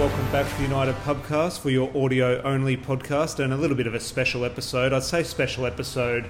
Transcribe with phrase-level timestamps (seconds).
[0.00, 3.86] welcome back to the United Pubcast for your audio only podcast and a little bit
[3.86, 4.94] of a special episode.
[4.94, 6.24] I'd say special episode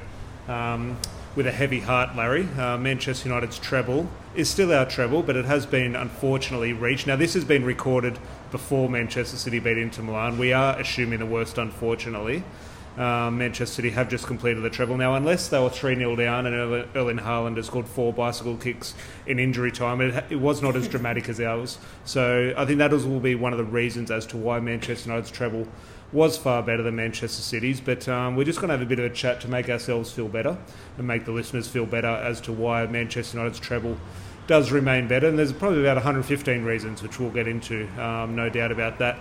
[0.49, 0.99] um,
[1.37, 2.49] with a heavy heart, Larry.
[2.59, 7.07] Uh, Manchester United's treble is still our treble, but it has been unfortunately reached.
[7.07, 8.19] Now, this has been recorded
[8.51, 10.37] before Manchester City beat Inter Milan.
[10.37, 12.43] We are assuming the worst, unfortunately.
[13.01, 14.99] Um, Manchester City have just completed the treble.
[14.99, 16.55] Now, unless they were 3 0 down and
[16.95, 18.93] Erling Haaland has scored four bicycle kicks
[19.27, 21.79] in injury time, it, it was not as dramatic as ours.
[22.05, 25.31] So I think that will be one of the reasons as to why Manchester United's
[25.31, 25.67] treble
[26.13, 27.81] was far better than Manchester City's.
[27.81, 30.13] But um, we're just going to have a bit of a chat to make ourselves
[30.13, 30.59] feel better
[30.99, 33.97] and make the listeners feel better as to why Manchester United's treble
[34.47, 35.27] does remain better.
[35.27, 39.19] And there's probably about 115 reasons, which we'll get into, um, no doubt about that.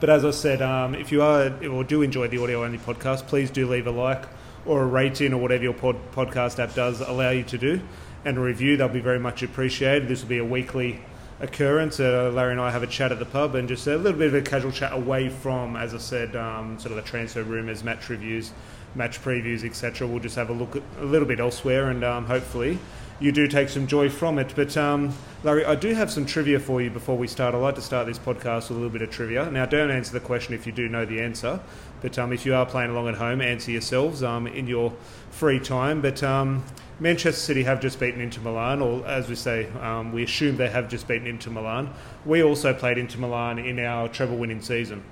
[0.00, 3.26] But as I said, um, if you are or do enjoy the audio only podcast,
[3.26, 4.24] please do leave a like
[4.64, 7.80] or a rating or whatever your pod, podcast app does allow you to do,
[8.24, 8.76] and a review.
[8.76, 10.08] They'll be very much appreciated.
[10.08, 11.00] This will be a weekly
[11.40, 11.98] occurrence.
[12.00, 14.28] Uh, Larry and I have a chat at the pub and just a little bit
[14.28, 17.82] of a casual chat away from, as I said, um, sort of the transfer rumours,
[17.82, 18.52] match reviews,
[18.94, 20.06] match previews, etc.
[20.06, 22.78] We'll just have a look at a little bit elsewhere and um, hopefully
[23.20, 24.52] you do take some joy from it.
[24.54, 27.54] But um, Larry, I do have some trivia for you before we start.
[27.54, 29.50] I like to start this podcast with a little bit of trivia.
[29.50, 31.60] Now, don't answer the question if you do know the answer,
[32.00, 34.92] but um, if you are playing along at home, answer yourselves um, in your
[35.30, 36.00] free time.
[36.00, 36.64] But um,
[37.00, 40.70] Manchester City have just beaten Inter Milan, or as we say, um, we assume they
[40.70, 41.92] have just beaten Inter Milan.
[42.24, 45.04] We also played Inter Milan in our treble-winning season.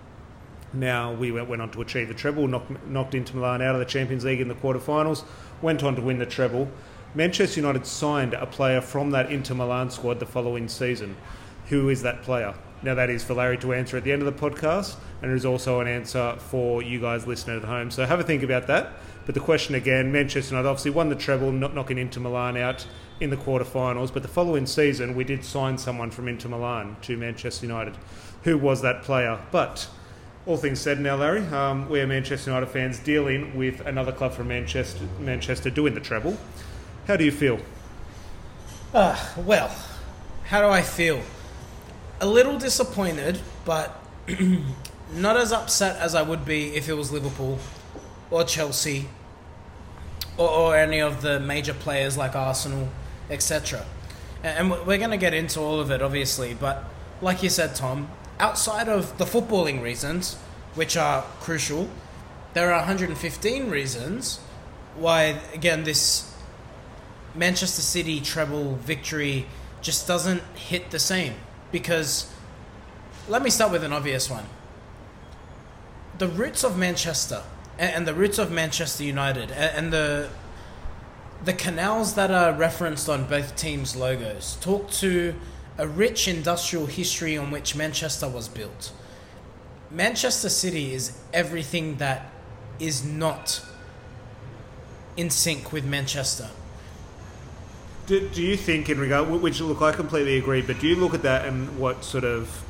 [0.72, 3.86] Now we went on to achieve the treble, knocked, knocked Inter Milan out of the
[3.86, 5.24] Champions League in the quarterfinals,
[5.62, 6.68] went on to win the treble.
[7.16, 11.16] Manchester United signed a player from that Inter Milan squad the following season.
[11.70, 12.54] Who is that player?
[12.82, 15.46] Now, that is for Larry to answer at the end of the podcast, and is
[15.46, 17.90] also an answer for you guys listening at home.
[17.90, 18.92] So have a think about that.
[19.24, 22.86] But the question again Manchester United obviously won the treble, not knocking Inter Milan out
[23.18, 24.12] in the quarterfinals.
[24.12, 27.96] But the following season, we did sign someone from Inter Milan to Manchester United.
[28.42, 29.40] Who was that player?
[29.50, 29.88] But
[30.44, 34.34] all things said now, Larry, um, we are Manchester United fans dealing with another club
[34.34, 36.36] from Manchester, Manchester doing the treble.
[37.06, 37.60] How do you feel?
[38.92, 39.70] Uh, well,
[40.46, 41.22] how do I feel?
[42.20, 44.02] A little disappointed, but
[45.14, 47.60] not as upset as I would be if it was Liverpool
[48.28, 49.06] or Chelsea
[50.36, 52.88] or, or any of the major players like Arsenal,
[53.30, 53.86] etc.
[54.42, 56.84] And we're going to get into all of it, obviously, but
[57.22, 60.34] like you said, Tom, outside of the footballing reasons,
[60.74, 61.88] which are crucial,
[62.54, 64.40] there are 115 reasons
[64.96, 66.32] why, again, this
[67.36, 69.46] Manchester City treble victory
[69.82, 71.34] just doesn't hit the same
[71.70, 72.32] because
[73.28, 74.46] let me start with an obvious one.
[76.18, 77.42] The roots of Manchester
[77.78, 80.30] and the roots of Manchester United and the
[81.44, 85.34] the canals that are referenced on both teams' logos talk to
[85.76, 88.90] a rich industrial history on which Manchester was built.
[89.90, 92.30] Manchester City is everything that
[92.80, 93.62] is not
[95.16, 96.48] in sync with Manchester.
[98.06, 101.12] Do, do you think, in regard, which look, I completely agree, but do you look
[101.12, 102.64] at that and what sort of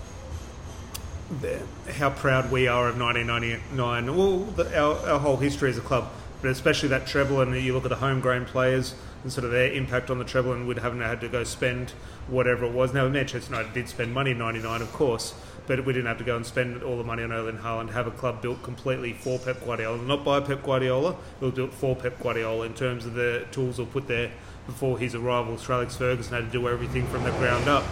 [1.42, 1.60] the,
[1.92, 4.16] how proud we are of 1999?
[4.16, 6.10] Well, the, our, our whole history as a club,
[6.40, 9.70] but especially that treble, and you look at the homegrown players and sort of their
[9.72, 11.90] impact on the treble, and we would haven't had to go spend
[12.28, 12.94] whatever it was.
[12.94, 15.34] Now, Manchester United did spend money in '99, of course,
[15.66, 17.90] but we didn't have to go and spend all the money on Erling Haaland.
[17.90, 21.10] Have a club built completely for Pep Guardiola, not by Pep Guardiola.
[21.10, 24.30] It was built for Pep Guardiola in terms of the tools we'll put there
[24.66, 27.84] before his arrival, Sir Alex Ferguson had to do everything from the ground up.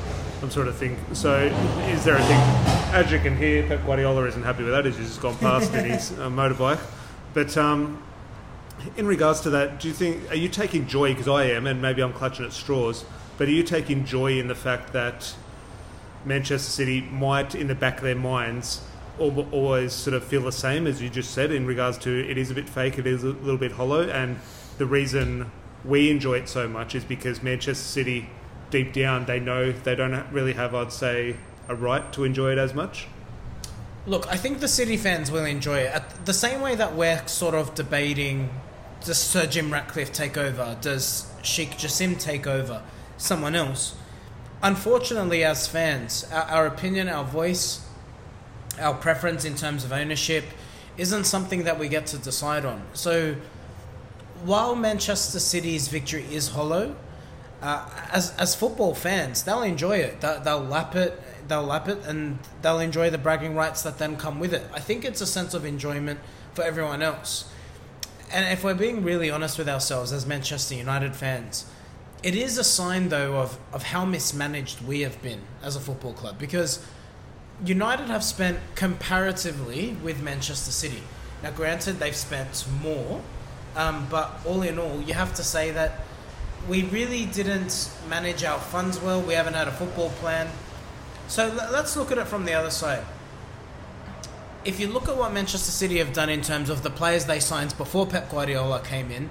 [0.43, 0.99] I'm sort of think.
[1.13, 1.39] So,
[1.89, 2.41] is there a thing?
[2.93, 4.85] As you can hear, Pep Guardiola isn't happy with that.
[4.85, 6.81] He's just gone past in his uh, motorbike.
[7.33, 8.03] But um,
[8.97, 11.11] in regards to that, do you think are you taking joy?
[11.13, 13.05] Because I am, and maybe I'm clutching at straws.
[13.39, 15.35] But are you taking joy in the fact that
[16.25, 18.81] Manchester City might, in the back of their minds,
[19.19, 22.51] always sort of feel the same as you just said in regards to it is
[22.51, 24.39] a bit fake, it is a little bit hollow, and
[24.79, 25.51] the reason
[25.85, 28.29] we enjoy it so much is because Manchester City,
[28.71, 31.37] deep down, they know they don't really have, I'd say,
[31.69, 33.07] a right to enjoy it as much.
[34.07, 35.93] Look, I think the City fans will enjoy it.
[35.95, 38.51] At the same way that we're sort of debating
[39.05, 40.77] does Sir Jim Ratcliffe take over?
[40.81, 42.83] Does Sheikh Jassim take over?
[43.19, 43.95] Someone else.
[44.63, 47.87] Unfortunately, as fans, our, our opinion, our voice,
[48.81, 50.45] our preference in terms of ownership
[50.97, 52.83] isn't something that we get to decide on.
[52.95, 53.37] So
[54.45, 56.97] while Manchester City's victory is hollow,
[57.63, 60.21] uh, as as football fans, they'll enjoy it.
[60.21, 61.21] They'll, they'll lap it.
[61.49, 64.63] They'll lap it, and they'll enjoy the bragging rights that then come with it.
[64.73, 66.21] I think it's a sense of enjoyment
[66.55, 67.51] for everyone else.
[68.33, 71.67] And if we're being really honest with ourselves as Manchester United fans,
[72.23, 76.15] it is a sign though of, of how mismanaged we have been as a football
[76.15, 76.85] club because
[77.65, 81.03] United have spent comparatively with Manchester City.
[81.43, 83.21] Now, granted, they've spent more,
[83.77, 86.01] um, but all in all, you have to say that
[86.69, 89.21] we really didn't manage our funds well.
[89.21, 90.49] We haven't had a football plan.
[91.29, 93.05] So l- let's look at it from the other side.
[94.65, 97.41] If you look at what Manchester City have done in terms of the players they
[97.41, 99.29] signed before Pep Guardiola came in,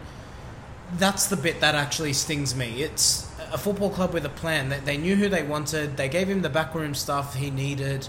[0.98, 2.84] that's the bit that actually stings me.
[2.84, 4.70] It's a football club with a plan.
[4.70, 5.98] They, they knew who they wanted.
[5.98, 8.08] They gave him the backroom stuff he needed.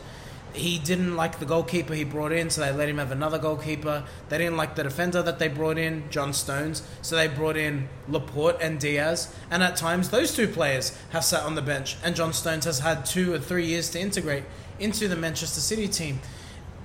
[0.55, 4.05] He didn't like the goalkeeper he brought in, so they let him have another goalkeeper.
[4.29, 7.89] They didn't like the defender that they brought in, John Stones, so they brought in
[8.09, 9.35] Laporte and Dias.
[9.51, 12.79] And at times, those two players have sat on the bench, and John Stones has
[12.79, 14.45] had two or three years to integrate
[14.79, 16.21] into the Manchester City team.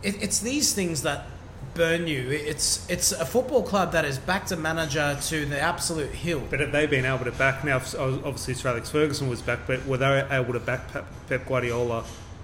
[0.01, 1.27] It, it's these things that
[1.73, 2.29] burn you.
[2.29, 6.41] It's it's a football club that is backed a manager to the absolute hill.
[6.49, 7.77] But have they been able to back now?
[7.77, 12.03] Obviously, Sir Alex Ferguson was back, but were they able to back Pep, Pep Guardiola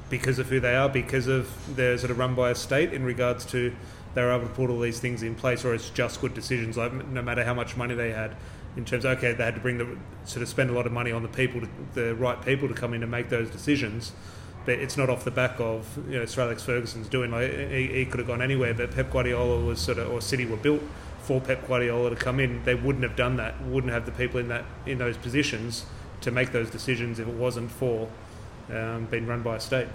[0.10, 3.04] because of who they are, because of their sort of run by a state in
[3.04, 3.76] regards to
[4.14, 6.94] they're able to put all these things in place, or it's just good decisions, like
[7.08, 8.36] no matter how much money they had.
[8.78, 10.92] In terms, of, okay, they had to bring the sort of spend a lot of
[10.92, 14.12] money on the people, to, the right people to come in and make those decisions
[14.66, 17.32] but it's not off the back of you know Sir Alex Ferguson's doing.
[17.32, 20.46] Like he, he could have gone anywhere, but Pep Guardiola was sort of or City
[20.46, 20.82] were built
[21.20, 22.64] for Pep Guardiola to come in.
[22.64, 23.62] They wouldn't have done that.
[23.64, 25.86] Wouldn't have the people in that in those positions
[26.22, 28.10] to make those decisions if it wasn't for
[28.74, 29.88] um, being run by a state.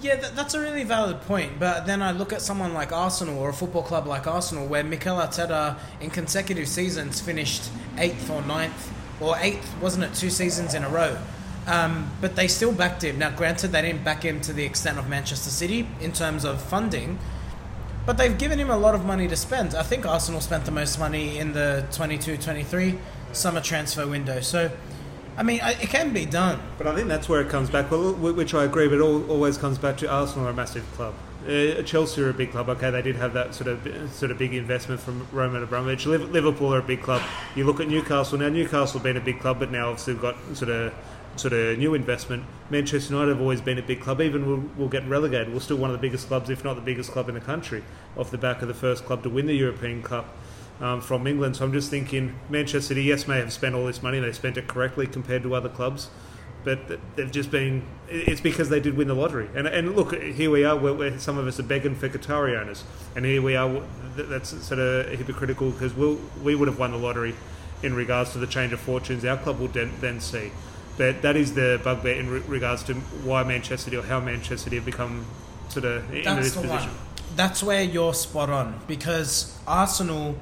[0.00, 1.58] Yeah, that, that's a really valid point.
[1.58, 4.84] But then I look at someone like Arsenal or a football club like Arsenal, where
[4.84, 10.74] Mikel Arteta in consecutive seasons finished eighth or ninth, or eighth, wasn't it, two seasons
[10.74, 11.16] in a row?
[11.66, 13.18] Um, but they still backed him.
[13.18, 16.60] Now, granted, they didn't back him to the extent of Manchester City in terms of
[16.60, 17.18] funding,
[18.04, 19.74] but they've given him a lot of money to spend.
[19.74, 22.98] I think Arsenal spent the most money in the 22 23
[23.32, 24.40] summer transfer window.
[24.40, 24.70] So,
[25.36, 26.60] I mean, it can be done.
[26.78, 29.78] But I think that's where it comes back, which I agree, but it always comes
[29.78, 31.14] back to Arsenal are a massive club.
[31.44, 32.68] Uh, Chelsea are a big club.
[32.70, 36.06] Okay, they did have that sort of sort of big investment from Roman Abramovich.
[36.06, 37.20] Liverpool are a big club.
[37.54, 38.48] You look at Newcastle now.
[38.48, 40.94] Newcastle have been a big club, but now obviously we've got sort of
[41.36, 42.44] sort of new investment.
[42.70, 44.20] Manchester United have always been a big club.
[44.20, 46.80] Even we'll, we'll get relegated, we're still one of the biggest clubs, if not the
[46.80, 47.82] biggest club in the country,
[48.16, 50.36] off the back of the first club to win the European Cup.
[50.80, 54.02] Um, from England, so I'm just thinking Manchester City, yes, may have spent all this
[54.02, 54.18] money.
[54.18, 56.10] They spent it correctly compared to other clubs,
[56.64, 57.84] but they've just been.
[58.08, 59.48] It's because they did win the lottery.
[59.54, 60.76] And, and look, here we are.
[60.76, 62.82] Where, some of us are begging for Qatari owners,
[63.14, 63.82] and here we are.
[64.16, 67.36] That's sort of hypocritical because we we'll, we would have won the lottery
[67.84, 70.50] in regards to the change of fortunes our club will then see.
[70.96, 74.56] But that is the bugbear in re- regards to why Manchester City or how Manchester
[74.56, 75.26] City have become
[75.68, 76.70] sort of in this position.
[76.70, 76.88] one.
[77.36, 80.36] That's where you're spot on because Arsenal,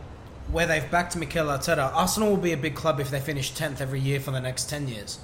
[0.52, 3.80] where they've backed Mikel Arteta, Arsenal will be a big club if they finish tenth
[3.80, 5.18] every year for the next ten years.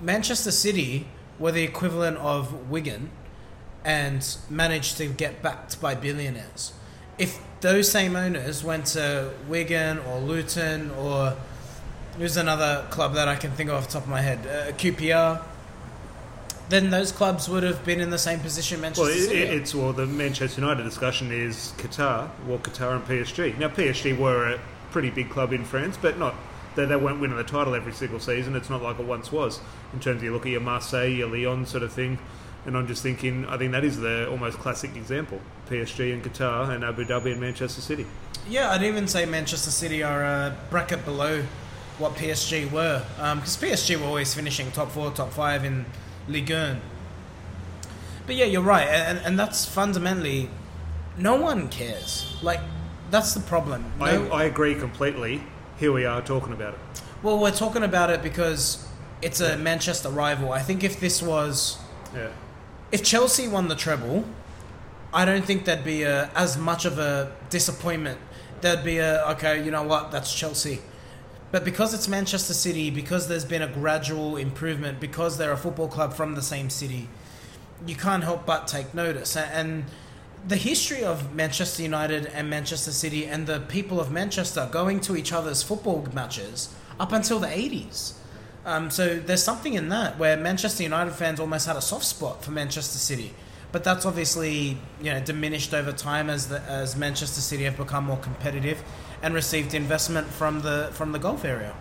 [0.00, 1.06] Manchester City
[1.38, 3.10] were the equivalent of Wigan
[3.84, 6.72] and managed to get backed by billionaires.
[7.16, 11.36] If those same owners went to Wigan or Luton or
[12.18, 14.38] Who's another club that I can think of off the top of my head?
[14.46, 15.42] Uh, QPR.
[16.68, 19.42] Then those clubs would have been in the same position Manchester Well, it, City.
[19.42, 23.58] it- it's well the Manchester United discussion is Qatar, well Qatar and PSG.
[23.58, 26.34] Now PSG were a pretty big club in France, but not
[26.74, 28.56] they, they weren't winning the title every single season.
[28.56, 29.60] It's not like it once was.
[29.92, 32.18] In terms of you look at your Marseille, your Lyon sort of thing,
[32.66, 35.40] and I'm just thinking I think that is the almost classic example:
[35.70, 38.06] PSG and Qatar and Abu Dhabi and Manchester City.
[38.48, 41.42] yeah, I'd even say Manchester City are a bracket below
[41.98, 43.04] what PSG were.
[43.20, 45.84] Um, because PSG were always finishing top four, top five in
[46.28, 46.80] Ligue 1.
[48.26, 48.86] But yeah, you're right.
[48.88, 50.48] And, and that's fundamentally,
[51.18, 52.36] no one cares.
[52.42, 52.60] Like,
[53.10, 53.92] that's the problem.
[53.98, 55.42] No- I, I agree completely.
[55.78, 57.02] Here we are talking about it.
[57.22, 58.88] well, we're talking about it because
[59.22, 60.52] it's a Manchester rival.
[60.52, 61.78] I think if this was.
[62.14, 62.28] Yeah.
[62.92, 64.24] if Chelsea won the treble,
[65.12, 68.18] I don't think there'd be a, as much of a disappointment.
[68.60, 70.80] There'd be a okay, you know what, that's Chelsea.
[71.54, 75.86] But because it's Manchester City, because there's been a gradual improvement, because they're a football
[75.86, 77.08] club from the same city,
[77.86, 79.36] you can't help but take notice.
[79.36, 79.84] And
[80.48, 85.16] the history of Manchester United and Manchester City and the people of Manchester going to
[85.16, 88.14] each other's football matches up until the 80s.
[88.64, 92.44] Um, so there's something in that where Manchester United fans almost had a soft spot
[92.44, 93.32] for Manchester City,
[93.70, 98.06] but that's obviously you know diminished over time as the, as Manchester City have become
[98.06, 98.82] more competitive
[99.24, 101.74] and received investment from the from the Gulf area.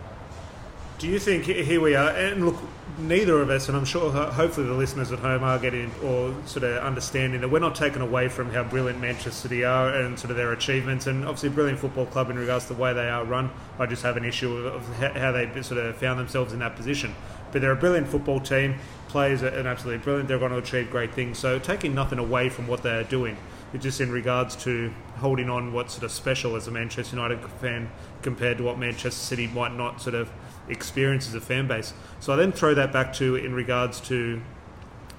[0.97, 2.11] Do you think here we are?
[2.11, 2.55] And look,
[2.97, 6.63] neither of us, and I'm sure hopefully the listeners at home are getting or sort
[6.63, 10.31] of understanding that we're not taken away from how brilliant Manchester City are and sort
[10.31, 13.25] of their achievements, and obviously brilliant football club in regards to the way they are
[13.25, 13.49] run.
[13.77, 17.13] I just have an issue of, how they sort of found themselves in that position.
[17.51, 18.75] But they're a brilliant football team.
[19.09, 20.29] Players are absolutely brilliant.
[20.29, 21.37] They're going to achieve great things.
[21.37, 23.35] So taking nothing away from what they're doing,
[23.79, 27.89] just in regards to holding on what's sort of special as a Manchester United fan
[28.21, 30.31] compared to what Manchester City might not sort of
[30.69, 31.93] experience as a fan base.
[32.19, 34.41] So I then throw that back to in regards to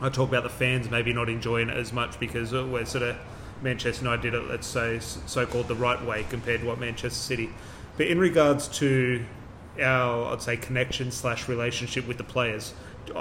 [0.00, 3.16] I talk about the fans maybe not enjoying it as much because we're sort of
[3.62, 7.18] Manchester United did it, let's say, so called the right way compared to what Manchester
[7.18, 7.50] City.
[7.96, 9.24] But in regards to
[9.80, 12.74] our, I'd say, connection slash relationship with the players,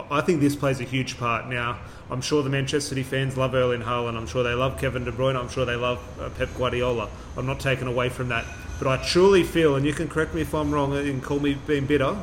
[0.10, 1.48] I think this plays a huge part.
[1.48, 1.80] Now,
[2.14, 4.16] I'm sure the Manchester City fans love Erling Haaland.
[4.16, 5.36] I'm sure they love Kevin De Bruyne.
[5.36, 7.10] I'm sure they love uh, Pep Guardiola.
[7.36, 8.46] I'm not taken away from that.
[8.78, 11.56] But I truly feel, and you can correct me if I'm wrong and call me
[11.66, 12.16] being bitter,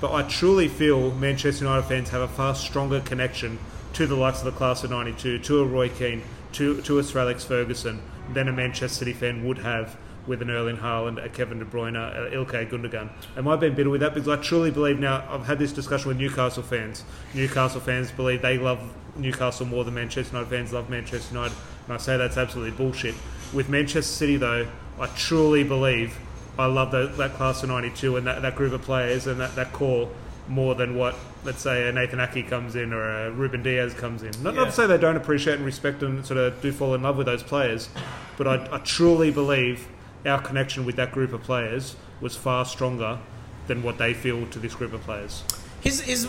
[0.00, 3.58] but I truly feel Manchester United fans have a far stronger connection
[3.92, 7.04] to the likes of the class of 92, to a Roy Keane, to, to a
[7.04, 8.00] Sir Alex Ferguson
[8.32, 11.94] than a Manchester City fan would have with an Erling Haaland, a Kevin De Bruyne,
[11.94, 13.10] a Ilkay Gundogan.
[13.36, 14.14] Am I being bitter with that?
[14.14, 17.04] Because I truly believe now, I've had this discussion with Newcastle fans.
[17.34, 18.80] Newcastle fans believe they love
[19.18, 21.56] Newcastle more than Manchester United fans love Manchester United.
[21.84, 23.14] And I say that's absolutely bullshit.
[23.52, 24.66] With Manchester City, though,
[25.00, 26.18] I truly believe
[26.58, 29.54] I love the, that class of 92 and that, that group of players and that,
[29.56, 30.08] that core
[30.48, 34.22] more than what, let's say, a Nathan Ake comes in or a Ruben Dias comes
[34.22, 34.30] in.
[34.42, 34.60] Not, Yeah.
[34.60, 37.16] not to say they don't appreciate and respect and sort of do fall in love
[37.16, 37.88] with those players,
[38.36, 39.88] but I, I truly believe
[40.24, 43.18] our connection with that group of players was far stronger
[43.66, 45.42] than what they feel to this group of players.
[45.80, 46.28] His, his,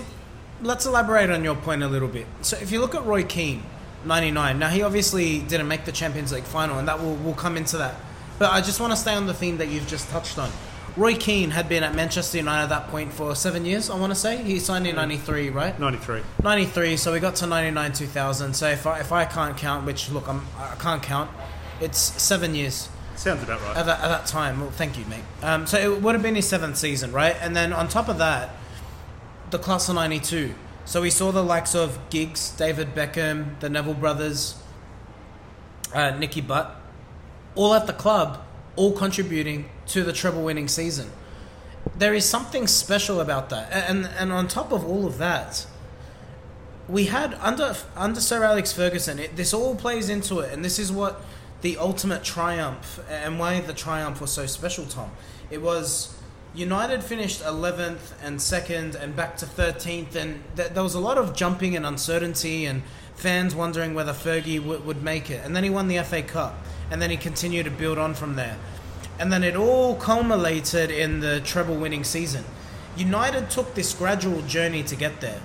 [0.62, 2.26] let's elaborate on your point a little bit.
[2.42, 3.64] So if you look at Roy Keane,
[4.06, 7.58] 99, now he obviously didn't make the Champions League final, and that will, will come
[7.58, 7.96] into that.
[8.40, 10.50] But I just want to stay on the theme that you've just touched on.
[10.96, 14.12] Roy Keane had been at Manchester United at that point for seven years, I want
[14.12, 14.38] to say.
[14.38, 15.80] He signed in 93, right?
[15.80, 16.22] 93.
[16.44, 18.54] 93, so we got to 99, 2000.
[18.56, 21.30] So if I, if I can't count, which, look, I'm, I can't count,
[21.80, 23.78] it's seven years Sounds about right.
[23.78, 24.60] at that, at that time.
[24.60, 25.24] Well, thank you, mate.
[25.42, 27.36] Um, so it would have been his seventh season, right?
[27.42, 28.52] And then on top of that,
[29.50, 30.54] the class of '92.
[30.86, 34.56] So we saw the likes of Giggs, David Beckham, the Neville brothers,
[35.94, 36.80] uh, Nicky Butt,
[37.56, 38.42] all at the club,
[38.78, 41.12] all contributing to the treble-winning season.
[41.98, 45.66] There is something special about that, and and on top of all of that,
[46.88, 49.20] we had under under Sir Alex Ferguson.
[49.20, 51.22] It, this all plays into it, and this is what
[51.62, 54.86] the ultimate triumph and why the triumph was so special.
[54.86, 55.12] Tom,
[55.50, 56.17] it was
[56.58, 61.20] United finished eleventh and second, and back to thirteenth, and th- there was a lot
[61.20, 62.82] of jumping and uncertainty, and
[63.16, 65.46] fans wondering whether Fergie w- would make it.
[65.46, 66.56] And then he won the FA Cup,
[66.90, 68.58] and then he continued to build on from there,
[69.20, 72.44] and then it all culminated in the treble-winning season.
[72.96, 75.40] United took this gradual journey to get there.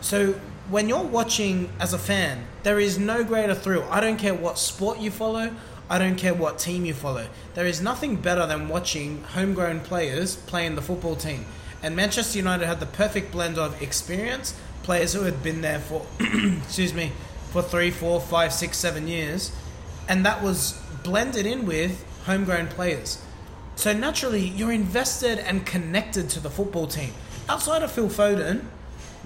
[0.00, 0.32] So
[0.68, 3.86] when you're watching as a fan, there is no greater thrill.
[3.88, 5.54] I don't care what sport you follow.
[5.88, 7.28] I don't care what team you follow.
[7.54, 11.44] There is nothing better than watching homegrown players play in the football team.
[11.82, 16.06] And Manchester United had the perfect blend of experience, players who had been there for,
[16.20, 17.12] excuse me,
[17.50, 19.52] for three, four, five, six, seven years,
[20.08, 23.22] and that was blended in with homegrown players.
[23.76, 27.12] So naturally, you're invested and connected to the football team.
[27.48, 28.64] Outside of Phil Foden,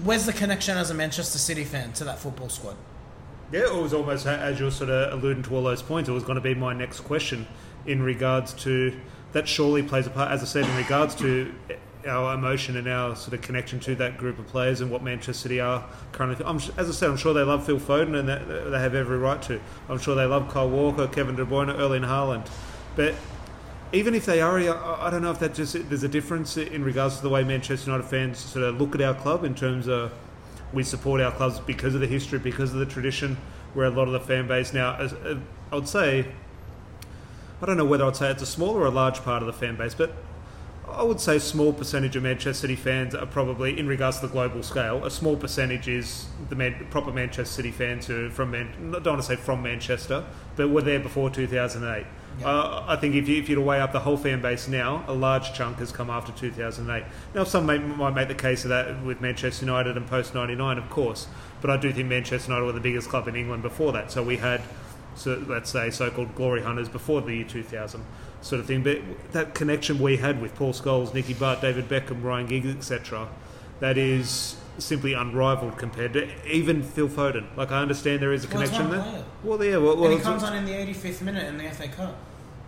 [0.03, 2.75] where's the connection as a Manchester City fan to that football squad?
[3.51, 6.07] Yeah, it was almost as you're sort of alluding to all those points.
[6.07, 7.47] It was going to be my next question
[7.87, 8.95] in regards to
[9.31, 9.47] that.
[9.47, 11.51] Surely plays a part, as I said, in regards to
[12.07, 15.33] our emotion and our sort of connection to that group of players and what Manchester
[15.33, 16.45] City are currently.
[16.45, 19.17] I'm, as I said, I'm sure they love Phil Foden and that, they have every
[19.17, 19.59] right to.
[19.89, 22.47] I'm sure they love Kyle Walker, Kevin De Bruyne, Erling Haaland,
[22.95, 23.15] but.
[23.91, 27.15] Even if they are, I don't know if that just there's a difference in regards
[27.17, 30.13] to the way Manchester United fans sort of look at our club in terms of
[30.73, 33.37] we support our clubs because of the history, because of the tradition,
[33.73, 35.39] where a lot of the fan base now, as, uh,
[35.71, 36.27] I would say,
[37.61, 39.53] I don't know whether I'd say it's a small or a large part of the
[39.53, 40.13] fan base, but
[40.87, 44.27] I would say a small percentage of Manchester City fans are probably, in regards to
[44.27, 48.51] the global scale, a small percentage is the man, proper Manchester City fans who from,
[48.51, 52.05] Man, I don't want to say from Manchester, but were there before 2008.
[52.43, 55.03] Uh, I think if you, if you to weigh up the whole fan base now,
[55.07, 57.03] a large chunk has come after 2008.
[57.35, 60.77] Now, some may, might make the case of that with Manchester United and post 99,
[60.77, 61.27] of course,
[61.61, 64.11] but I do think Manchester United were the biggest club in England before that.
[64.11, 64.61] So we had,
[65.15, 68.03] so let's say, so-called glory hunters before the year 2000,
[68.41, 68.83] sort of thing.
[68.83, 69.01] But
[69.33, 73.27] that connection we had with Paul Scholes, Nicky Butt, David Beckham, Ryan Giggs, etc.,
[73.79, 77.45] that is simply unrivaled compared to even Phil Foden.
[77.55, 79.23] Like I understand there is a Well, connection there.
[79.43, 81.87] Well, yeah, well, well and he comes on in the 85th minute in the FA
[81.87, 82.17] Cup.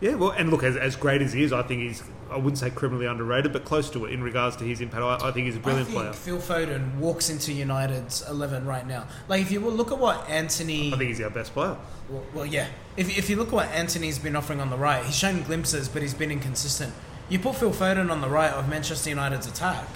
[0.01, 2.58] Yeah, well, and look, as, as great as he is, I think he's, I wouldn't
[2.58, 5.03] say criminally underrated, but close to it in regards to his impact.
[5.03, 6.13] I, I think he's a brilliant I think player.
[6.13, 9.08] Phil Foden walks into United's 11 right now.
[9.27, 10.88] Like, if you look at what Antony.
[10.91, 11.77] I think he's our best player.
[12.10, 12.67] Well, well, yeah.
[12.98, 15.88] If, if you look at what Antony's been offering on the right, he's shown glimpses,
[15.88, 16.93] but he's been inconsistent.
[17.29, 19.88] You put Phil Foden on the right of Manchester United's attack,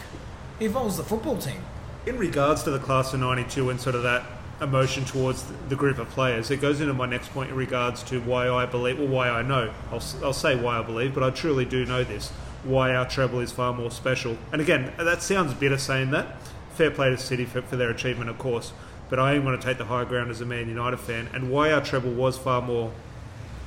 [0.60, 1.62] he evolves the football team.
[2.06, 4.24] in regards to the class of 92 and sort of that
[4.62, 8.22] emotion towards the group of players, it goes into my next point in regards to
[8.22, 9.74] why I believe, or why I know.
[9.92, 12.30] I'll, I'll say why I believe, but I truly do know this.
[12.64, 14.38] Why our treble is far more special.
[14.52, 16.36] And again, that sounds bitter saying that.
[16.74, 18.74] Fair play to City for, for their achievement, of course.
[19.10, 21.30] But I am going to take the high ground as a Man United fan.
[21.34, 22.92] And why our treble was far more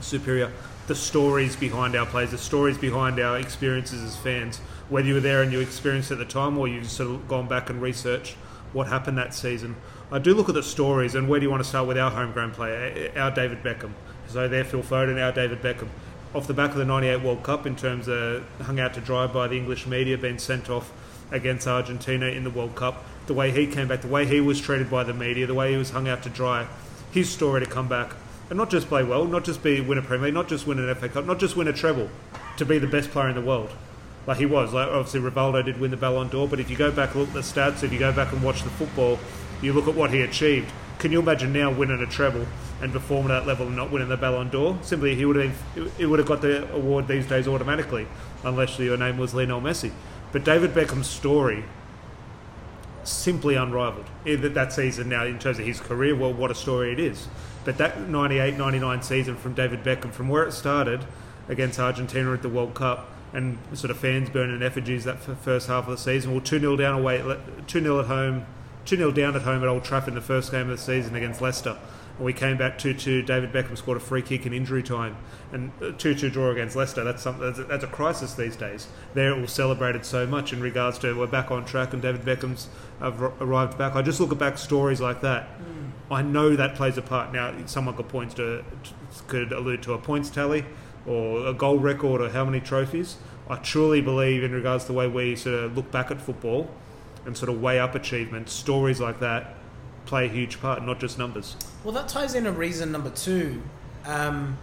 [0.00, 0.50] superior.
[0.88, 5.21] The stories behind our plays, the stories behind our experiences as fans, whether you were
[5.21, 8.37] there and you experienced at the time or you've sort of gone back and researched
[8.73, 9.77] what happened that season.
[10.11, 12.11] I do look at the stories, and where do you want to start with our
[12.11, 13.93] homegrown player, eh, our David Beckham?
[14.29, 15.89] So there, Phil Foden, our David Beckham.
[16.35, 19.27] Off the back of the 98 World Cup, in terms of hung out to dry
[19.27, 20.93] by the English media, being sent off
[21.31, 24.61] against Argentina in the World Cup, the way he came back, the way he was
[24.61, 26.67] treated by the media, the way he was hung out to dry,
[27.11, 28.13] his story to come back
[28.51, 30.79] and not just play well, not just be win a Premier League, not just win
[30.79, 32.09] an FA Cup, not just win a treble,
[32.57, 33.71] to be the best player in the world.
[34.28, 34.75] Like he was.
[34.75, 37.28] Like obviously Rivaldo did win the Ballon d'Or, but if you go back and look
[37.28, 39.18] at the stats, if you go back and watch the football,
[39.62, 40.70] you look at what he achieved.
[40.99, 42.47] Can you imagine now winning a treble
[42.82, 44.78] and performing at that level and not winning the Ballon d'Or?
[44.82, 45.56] Simply, he would have
[45.99, 48.06] it would have got the award these days automatically,
[48.44, 49.92] unless your name was Lionel Messi.
[50.30, 51.64] But David Beckham's story
[53.04, 56.14] simply unrivaled eh, that season now in terms of his career.
[56.14, 57.28] Well, what a story it is.
[57.64, 61.06] But that 98 99 season from David Beckham, from where it started
[61.49, 65.85] against Argentina at the World Cup, and sort of fans burning effigies that first half
[65.85, 67.23] of the season, well, 2 0 down away,
[67.66, 68.47] 2 0 at home,
[68.85, 71.14] 2 0 down at home at Old Trafford in the first game of the season
[71.14, 71.76] against Leicester.
[72.16, 73.23] And we came back 2 2.
[73.23, 75.16] David Beckham scored a free kick in injury time.
[75.52, 78.88] And 2 2 draw against Leicester, that's, something, that's, a, that's a crisis these days.
[79.14, 82.23] There it was celebrated so much in regards to we're back on track and David
[82.23, 82.69] Beckham's
[83.00, 83.95] arrived back.
[83.95, 85.49] I just look at back stories like that.
[85.60, 85.91] Mm.
[86.10, 87.32] I know that plays a part.
[87.32, 88.64] Now, someone could point to,
[89.26, 90.64] could allude to a points tally
[91.08, 93.16] or a goal record or how many trophies.
[93.49, 96.68] I truly believe, in regards to the way we sort of look back at football
[97.25, 99.54] and sort of weigh up achievements, stories like that
[100.06, 101.56] play a huge part, not just numbers.
[101.84, 103.62] Well, that ties in a reason number two.
[104.06, 104.58] Um,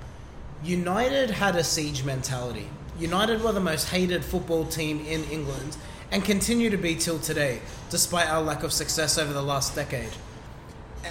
[0.63, 2.67] United had a siege mentality.
[2.97, 5.77] United were the most hated football team in England
[6.12, 10.12] and continue to be till today, despite our lack of success over the last decade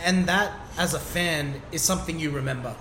[0.03, 2.75] and that as a fan is something you remember.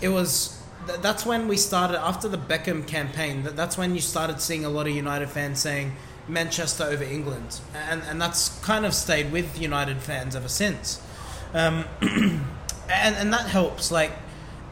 [0.00, 3.42] It was that's when we started after the Beckham campaign.
[3.42, 5.92] That's when you started seeing a lot of United fans saying
[6.28, 11.02] Manchester over England, and and that's kind of stayed with United fans ever since.
[11.54, 13.90] Um, and and that helps.
[13.90, 14.12] Like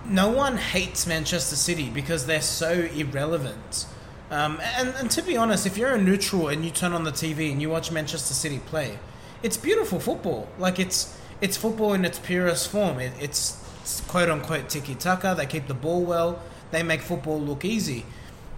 [0.06, 3.86] no one hates Manchester City because they're so irrelevant.
[4.30, 7.10] Um, and, and to be honest, if you're a neutral and you turn on the
[7.10, 8.98] TV and you watch Manchester City play,
[9.42, 10.48] it's beautiful football.
[10.58, 12.98] Like it's it's football in its purest form.
[12.98, 13.64] It, it's
[14.08, 15.34] quote unquote tiki taka.
[15.36, 16.42] They keep the ball well.
[16.70, 18.04] They make football look easy.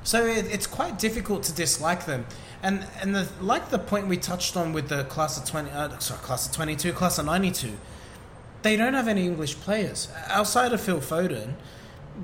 [0.02, 2.26] So it, it's quite difficult to dislike them.
[2.62, 5.98] And and the, like the point we touched on with the class of twenty, uh,
[5.98, 7.76] sorry, class of twenty two, class of ninety two,
[8.62, 11.54] they don't have any English players outside of Phil Foden.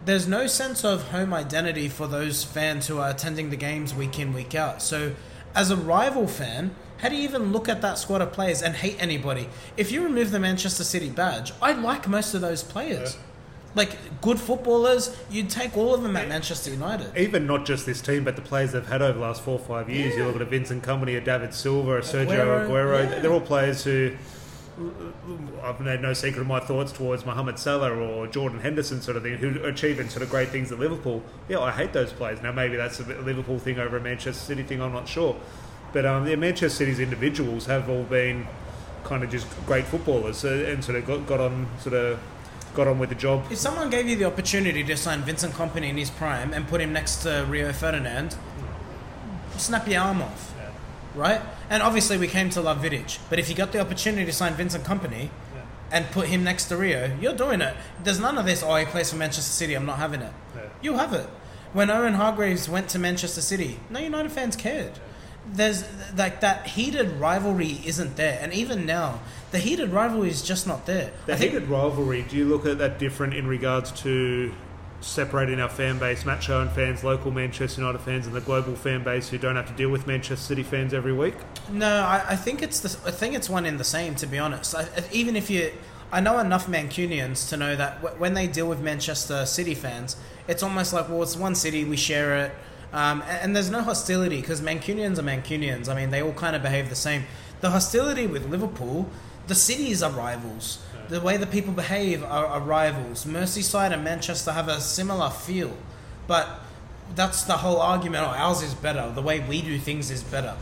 [0.05, 4.19] There's no sense of home identity for those fans who are attending the games week
[4.19, 4.83] in week out.
[4.83, 5.15] So,
[5.55, 8.75] as a rival fan, how do you even look at that squad of players and
[8.75, 9.49] hate anybody?
[9.77, 13.15] If you remove the Manchester City badge, I like most of those players.
[13.15, 13.21] Yeah.
[13.75, 17.15] Like good footballers, you'd take all of them at Manchester United.
[17.15, 19.65] Even not just this team, but the players they've had over the last four or
[19.65, 20.15] five years.
[20.15, 20.21] Yeah.
[20.21, 22.69] You look at a Vincent Kompany, a David Silva, a Sergio Aguero.
[22.69, 23.11] Aguero.
[23.11, 23.19] Yeah.
[23.21, 24.13] They're all players who
[25.63, 29.23] I've made no secret of my thoughts towards Mohamed Salah or Jordan Henderson, sort of
[29.23, 31.23] thing, who are achieving sort of great things at Liverpool.
[31.49, 32.43] Yeah, I hate those players.
[32.43, 34.83] Now maybe that's a Liverpool thing over a Manchester City thing.
[34.83, 35.37] I'm not sure.
[35.93, 38.47] But um, yeah, Manchester City's individuals have all been
[39.05, 42.19] kind of just great footballers uh, and sort of got, got on sort of
[42.75, 43.45] got on with the job.
[43.51, 46.81] If someone gave you the opportunity to sign Vincent Kompany in his prime and put
[46.81, 48.37] him next to Rio Ferdinand,
[49.57, 50.71] snap your arm off, yeah.
[51.15, 51.41] right?
[51.71, 54.55] And obviously we came to love Vidic, but if you got the opportunity to sign
[54.55, 55.63] Vincent Kompany yeah.
[55.91, 57.75] and put him next to Rio, you're doing it.
[58.05, 58.63] There's none of this.
[58.63, 59.75] Oh, he plays for Manchester City.
[59.75, 60.33] I'm not having it.
[60.55, 60.63] Yeah.
[60.83, 61.29] You have it.
[61.73, 64.93] When Owen Hargreaves went to Manchester City, no United fans cared
[65.53, 65.85] there's
[66.17, 69.21] like that heated rivalry isn't there, and even now,
[69.53, 71.13] the heated rivalry is just not there.
[71.27, 72.23] The I heated think, rivalry.
[72.29, 74.53] Do you look at that different in regards to
[75.01, 79.05] separating our fan base, Matt and fans, local Manchester United fans, and the global fan
[79.05, 81.35] base who don't have to deal with Manchester City fans every week?
[81.71, 84.15] No, I, I think it's the, I think it's one in the same.
[84.17, 85.73] To be honest, I, even if you,
[86.11, 90.17] I know enough Mancunians to know that w- when they deal with Manchester City fans,
[90.49, 92.53] it's almost like well, it's one city, we share it
[92.93, 95.89] um, and, and, there's no hostility because Mancunians are Mancunians.
[95.89, 97.25] I mean, they all kind of behave the same.
[97.61, 99.09] The hostility with Liverpool,
[99.47, 100.83] the cities are rivals.
[101.09, 103.25] The way the people behave are, are rivals.
[103.25, 105.77] Merseyside and Manchester have a similar feel,
[106.27, 106.61] but
[107.15, 108.25] that's the whole argument.
[108.25, 109.11] Oh, ours is better.
[109.15, 110.57] The way we do things is better.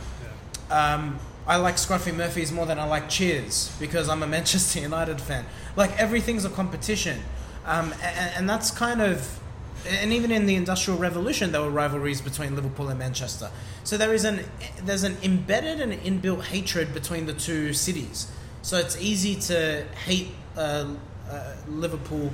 [0.69, 5.21] Um, I like Scruffy Murphys more than I like Cheers because I'm a Manchester United
[5.21, 5.45] fan.
[5.75, 7.21] Like everything's a competition,
[7.65, 9.39] um, and, and that's kind of.
[9.87, 13.51] And even in the Industrial Revolution, there were rivalries between Liverpool and Manchester.
[13.83, 14.45] So there is an
[14.83, 18.31] there's an embedded and inbuilt hatred between the two cities.
[18.61, 20.87] So it's easy to hate uh,
[21.29, 22.31] uh, Liverpool.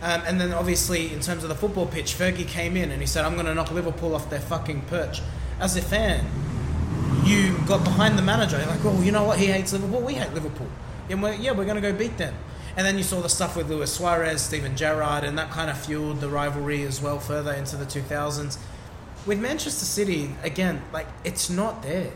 [0.00, 3.06] Um, and then obviously, in terms of the football pitch, Fergie came in and he
[3.06, 5.20] said, "I'm going to knock Liverpool off their fucking perch."
[5.58, 6.24] As a fan,
[7.24, 8.58] you got behind the manager.
[8.58, 9.38] You're like, "Oh, you know what?
[9.38, 10.00] He hates Liverpool.
[10.00, 10.68] We hate Liverpool.
[11.10, 12.34] And we're, yeah, we're going to go beat them."
[12.78, 15.76] And then you saw the stuff with Luis Suarez, Steven Gerrard, and that kind of
[15.76, 18.56] fueled the rivalry as well further into the 2000s.
[19.26, 22.12] With Manchester City, again, like it's not there.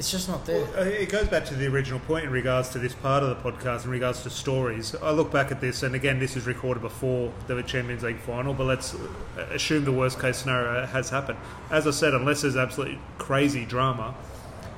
[0.00, 0.64] It's just not there.
[0.64, 3.28] Well, uh, it goes back to the original point in regards to this part of
[3.28, 4.96] the podcast, in regards to stories.
[4.96, 8.52] I look back at this, and again, this is recorded before the Champions League final,
[8.52, 11.38] but let's uh, assume the worst case scenario has happened.
[11.70, 14.12] As I said, unless there's absolutely crazy drama,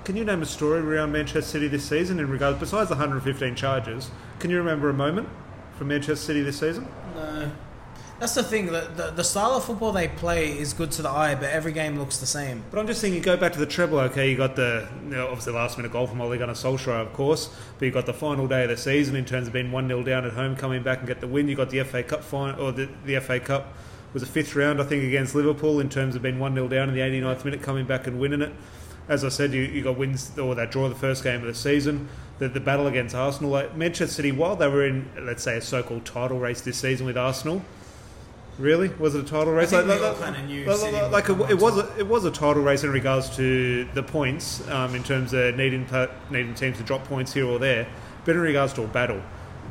[0.08, 3.54] can you name a story around Manchester City this season in regards, besides the 115
[3.54, 5.28] charges, can you remember a moment
[5.76, 6.88] from Manchester City this season?
[7.14, 7.52] No.
[8.18, 8.72] That's the thing.
[8.72, 11.72] The, the, the style of football they play is good to the eye, but every
[11.72, 12.64] game looks the same.
[12.70, 13.98] But I'm just thinking, you go back to the treble.
[13.98, 17.12] Okay, you got the you know, obviously last minute goal from Ole Gunnar Solskjaer, of
[17.12, 17.54] course.
[17.78, 20.04] But you got the final day of the season in terms of being one 0
[20.04, 21.48] down at home, coming back and get the win.
[21.48, 23.74] You got the FA Cup final, or the, the FA Cup
[24.14, 26.88] was a fifth round, I think, against Liverpool in terms of being one 0 down
[26.88, 28.54] in the 89th minute, coming back and winning it
[29.08, 31.54] as I said, you, you got wins or that draw the first game of the
[31.54, 32.08] season.
[32.38, 35.60] The, the battle against Arsenal, like Manchester City, while they were in, let's say, a
[35.60, 37.62] so-called title race this season with Arsenal,
[38.58, 39.72] really was it a title race?
[39.72, 42.06] Like, we all kind of knew like, like, like come it, it was a, it
[42.06, 45.86] was a title race in regards to the points, um, in terms of needing
[46.30, 47.88] needing teams to drop points here or there,
[48.24, 49.22] but in regards to a battle,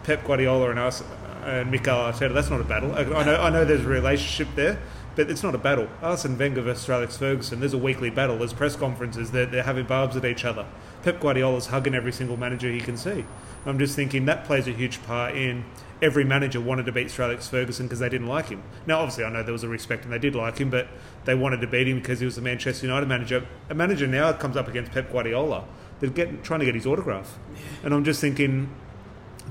[0.04, 1.04] Pep Guardiola and us
[1.44, 2.94] and Mikel Arteta, that's not a battle.
[2.94, 4.80] I, I know I know there's a relationship there.
[5.18, 5.90] But it's not a battle.
[6.04, 8.38] Arsene Wenger versus Alex Ferguson, there's a weekly battle.
[8.38, 9.32] There's press conferences.
[9.32, 10.68] They're, they're having barbs at each other.
[11.02, 13.26] Pep Guardiola's hugging every single manager he can see.
[13.66, 15.66] I'm just thinking that plays a huge part in
[16.04, 18.62] every manager wanted to beat Sir Alex Ferguson because they didn't like him.
[18.86, 20.88] Now, obviously, I know there was a respect and they did like him, but
[21.26, 23.48] they wanted to beat him because he was the Manchester United manager.
[23.72, 25.66] A manager now comes up against Pep Guardiola.
[26.00, 27.40] They're getting, trying to get his autograph.
[27.84, 28.70] And I'm just thinking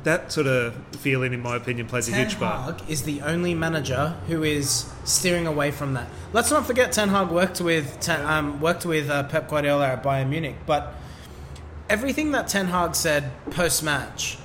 [0.04, 2.80] that sort of feeling, in my opinion, plays a huge part.
[2.80, 6.09] Hag is the only manager who is steering away from that.
[6.32, 10.02] Let's not forget Ten Hag worked with Ten, um, worked with uh, Pep Guardiola at
[10.02, 10.94] Bayern Munich, but
[11.88, 14.38] everything that Ten Hag said post match,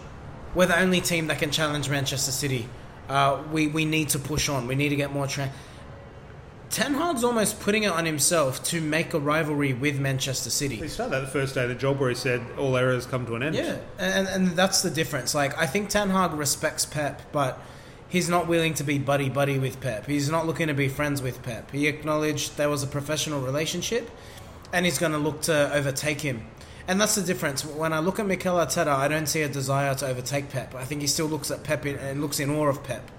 [0.56, 2.68] we're the only team that can challenge Manchester City.
[3.10, 4.68] Uh, we we need to push on.
[4.68, 5.28] We need to get more.
[5.28, 5.52] Tra-
[6.72, 10.78] Ten Hag's almost putting it on himself to make a rivalry with Manchester City.
[10.78, 13.36] He started that the first day the job where he said all errors come to
[13.36, 13.56] an end.
[13.56, 15.36] Yeah, and and that's the difference.
[15.36, 17.60] Like I think Ten Hag respects Pep, but
[18.08, 20.06] he's not willing to be buddy buddy with Pep.
[20.08, 21.72] He's not looking to be friends with Pep.
[21.72, 24.10] He acknowledged there was a professional relationship,
[24.72, 26.48] and he's going to look to overtake him.
[26.88, 27.66] And that's the difference.
[27.66, 30.74] When I look at Mikel Arteta, I don't see a desire to overtake Pep.
[30.74, 33.12] I think he still looks at Pep in, and looks in awe of Pep.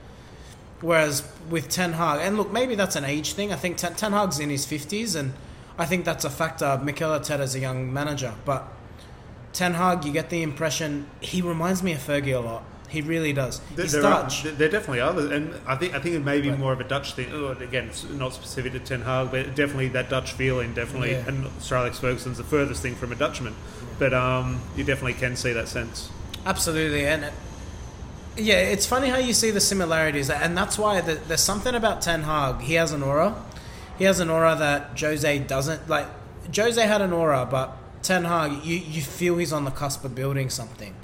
[0.82, 3.52] Whereas with Ten Hag, and look, maybe that's an age thing.
[3.52, 5.32] I think Ten, Ten Hag's in his fifties, and
[5.78, 6.78] I think that's a factor.
[6.82, 8.68] Mikel Arteta's a young manager, but
[9.52, 12.64] Ten Hag, you get the impression he reminds me of Fergie a lot.
[12.88, 13.60] He really does.
[13.74, 14.42] There, He's there are, Dutch.
[14.42, 16.58] there definitely are, and I think I think it may be Right.
[16.58, 17.28] more of a Dutch thing.
[17.32, 21.12] Oh, again, it's not specific to Ten Hag, but definitely that Dutch feeling, definitely.
[21.12, 21.24] Yeah.
[21.28, 23.54] And Sir Alex Ferguson's the furthest thing from a Dutchman,
[23.98, 26.10] but um, you definitely can see that sense.
[26.44, 27.32] Absolutely, and it,
[28.36, 32.00] yeah, it's funny how you see the similarities, and that's why the, there's something about
[32.00, 32.60] Ten Hag.
[32.62, 33.34] He has an aura.
[33.98, 35.88] He has an aura that Jose doesn't.
[35.88, 36.06] Like
[36.54, 40.14] Jose had an aura, but Ten Hag, you you feel he's on the cusp of
[40.14, 40.94] building something.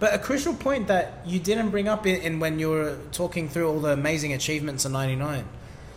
[0.00, 3.48] But a crucial point that you didn't bring up in, in when you were talking
[3.48, 5.44] through all the amazing achievements in '99.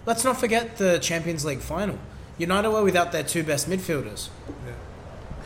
[0.05, 1.97] Let's not forget the Champions League final.
[2.37, 4.29] United were without their two best midfielders.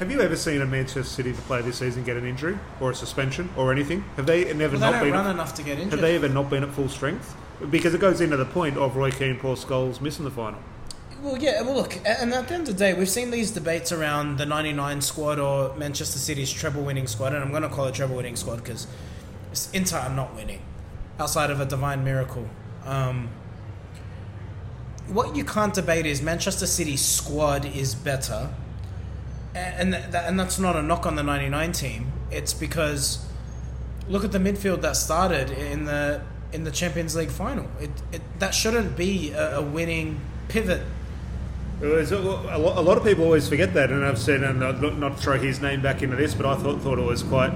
[0.02, 2.96] Have you ever seen a Manchester City player this season get an injury or a
[2.96, 4.04] suspension or anything?
[4.16, 5.14] Have they never Well, they not been?
[5.14, 5.92] run At, enough to get injured.
[5.92, 7.36] have they ever not been at full strength?
[7.70, 10.60] Because it goes into the point of Roy Keane, Paul Scholes missing the final.
[11.22, 11.62] Well, yeah.
[11.62, 14.46] Well, look, and at the end of the day, we've seen these debates around the
[14.48, 18.56] '99 squad or Manchester City's treble-winning squad, and I'm going to call it treble-winning squad
[18.64, 18.88] because
[19.72, 20.64] Inter are not winning
[21.20, 22.50] outside of a divine miracle.
[22.86, 23.30] Um,
[25.10, 28.50] what you can't debate is Manchester City's squad is better,
[29.56, 32.12] and and, that, and that's not a knock on the '99 team.
[32.32, 33.26] It's because
[34.08, 36.22] look at the midfield that started in the
[36.54, 37.68] in the Champions League final.
[37.80, 40.82] It, it that shouldn't be a, a winning pivot.
[41.82, 45.62] A lot of people always forget that, and I've said, and not not throw his
[45.62, 47.54] name back into this, but I thought thought it was quite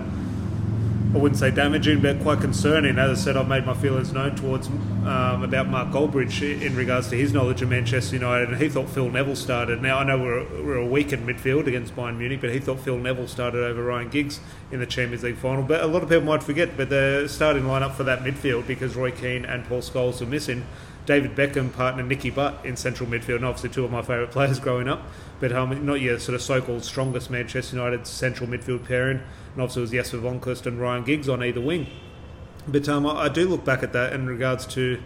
[1.16, 3.00] I wouldn't say damaging, but quite concerning.
[3.00, 7.08] As I said, I've made my feelings known towards um, about Mark Goldbridge in regards
[7.08, 9.82] to his knowledge of Manchester United, and he thought Phil Neville started.
[9.82, 12.82] Now I know we're, we're a weak in midfield against Bayern Munich, but he thought
[12.82, 14.42] Phil Neville started over Ryan Giggs
[14.74, 15.64] in the Champions League final.
[15.64, 18.98] But a lot of people might forget, but the starting lineup for that midfield because
[18.98, 20.66] Roy Keane and Paul Scholes are missing.
[21.06, 24.60] David Beckham partner Nicky Butt in central midfield, and obviously two of my favourite players
[24.60, 25.04] growing up,
[25.40, 29.22] but um, not your sort of so-called strongest Manchester United central midfield pairing
[29.56, 31.88] and obviously it was Jesper Blomqvist and Ryan Giggs on either wing.
[32.68, 35.02] But um, I, do look back at that in regards to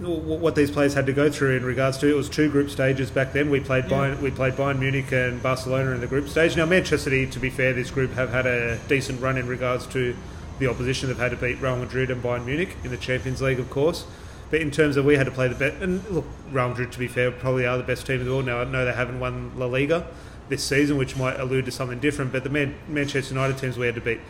[0.00, 3.10] what these players had to go through in regards to it was two group stages
[3.10, 3.50] back then.
[3.50, 3.90] We played yeah.
[3.90, 6.56] Bayern, we played Bayern Munich and Barcelona in the group stage.
[6.56, 9.86] Now Manchester City, to be fair, this group have had a decent run in regards
[9.88, 10.16] to
[10.58, 11.08] the opposition.
[11.08, 14.06] They've had to beat Real Madrid and Bayern Munich in the Champions League, of course.
[14.50, 16.98] But in terms of we had to play the best, and look, Real Madrid, to
[16.98, 18.46] be fair, probably are the best team in the world.
[18.46, 20.06] Now I know they haven't won La Liga,
[20.48, 22.30] this season, which might allude to something different.
[22.32, 24.20] But the Man- Manchester United teams we had to beat.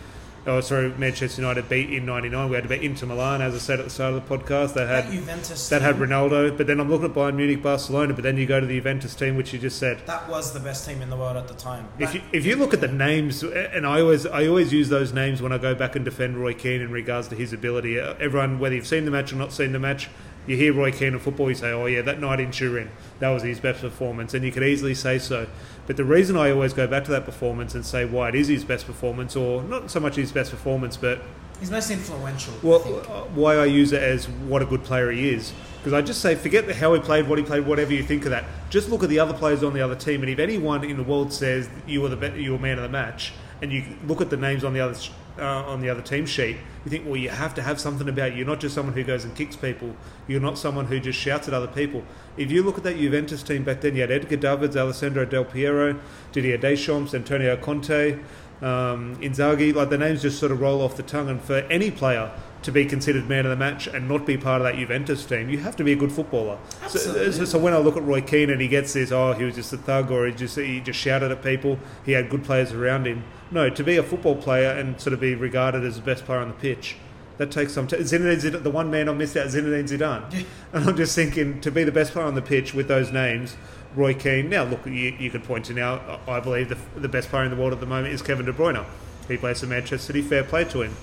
[0.46, 2.48] Oh, sorry, Manchester United beat in '99.
[2.48, 4.74] We had to beat Inter Milan, as I said at the start of the podcast.
[4.74, 5.68] That had that Juventus.
[5.68, 8.14] That had Ronaldo, but then I'm looking at Bayern Munich, Barcelona.
[8.14, 10.60] But then you go to the Juventus team, which you just said that was the
[10.60, 11.88] best team in the world at the time.
[11.98, 15.12] If you, if you look at the names, and I always I always use those
[15.12, 17.98] names when I go back and defend Roy Keane in regards to his ability.
[17.98, 20.08] Everyone, whether you've seen the match or not seen the match,
[20.46, 23.30] you hear Roy Keane in football, you say, oh, yeah, that night in Turin, that
[23.30, 24.32] was his best performance.
[24.34, 25.48] And you could easily say so.
[25.86, 28.48] But the reason I always go back to that performance and say why it is
[28.48, 31.22] his best performance, or not so much his best performance, but.
[31.60, 32.52] His most influential.
[32.62, 35.52] Well, uh, why I use it as what a good player he is.
[35.78, 38.30] Because I just say, forget how he played, what he played, whatever you think of
[38.30, 38.44] that.
[38.68, 40.22] Just look at the other players on the other team.
[40.22, 42.88] And if anyone in the world says you were the you were man of the
[42.88, 44.96] match, and you look at the names on the other
[45.38, 48.32] uh, on the other team sheet, you think, well, you have to have something about
[48.32, 48.38] you.
[48.38, 49.94] You're not just someone who goes and kicks people.
[50.26, 52.04] You're not someone who just shouts at other people.
[52.36, 55.44] If you look at that Juventus team back then, you had Edgar Davids, Alessandro Del
[55.44, 55.98] Piero,
[56.32, 58.18] Didier Deschamps, Antonio Conte,
[58.62, 59.74] um, Inzaghi.
[59.74, 61.28] Like the names just sort of roll off the tongue.
[61.28, 62.32] And for any player
[62.66, 65.48] to be considered man of the match and not be part of that Juventus team,
[65.48, 66.58] you have to be a good footballer.
[66.88, 69.54] So, so, when I look at Roy Keane and he gets this, oh, he was
[69.54, 72.72] just a thug or he just he just shouted at people, he had good players
[72.72, 73.22] around him.
[73.52, 76.40] No, to be a football player and sort of be regarded as the best player
[76.40, 76.96] on the pitch,
[77.38, 78.00] that takes some time.
[78.00, 80.32] Zinedine Zidane, the one man I missed out, Zinedine Zidane.
[80.32, 80.42] Yeah.
[80.72, 83.56] And I'm just thinking, to be the best player on the pitch with those names,
[83.94, 84.50] Roy Keane.
[84.50, 87.50] Now, look, you, you could point to now, I believe the, the best player in
[87.50, 88.84] the world at the moment is Kevin De Bruyne.
[89.28, 90.96] He plays for Manchester City, fair play to him.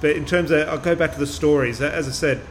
[0.00, 1.80] But in terms of, I'll go back to the stories.
[1.80, 2.42] As I said,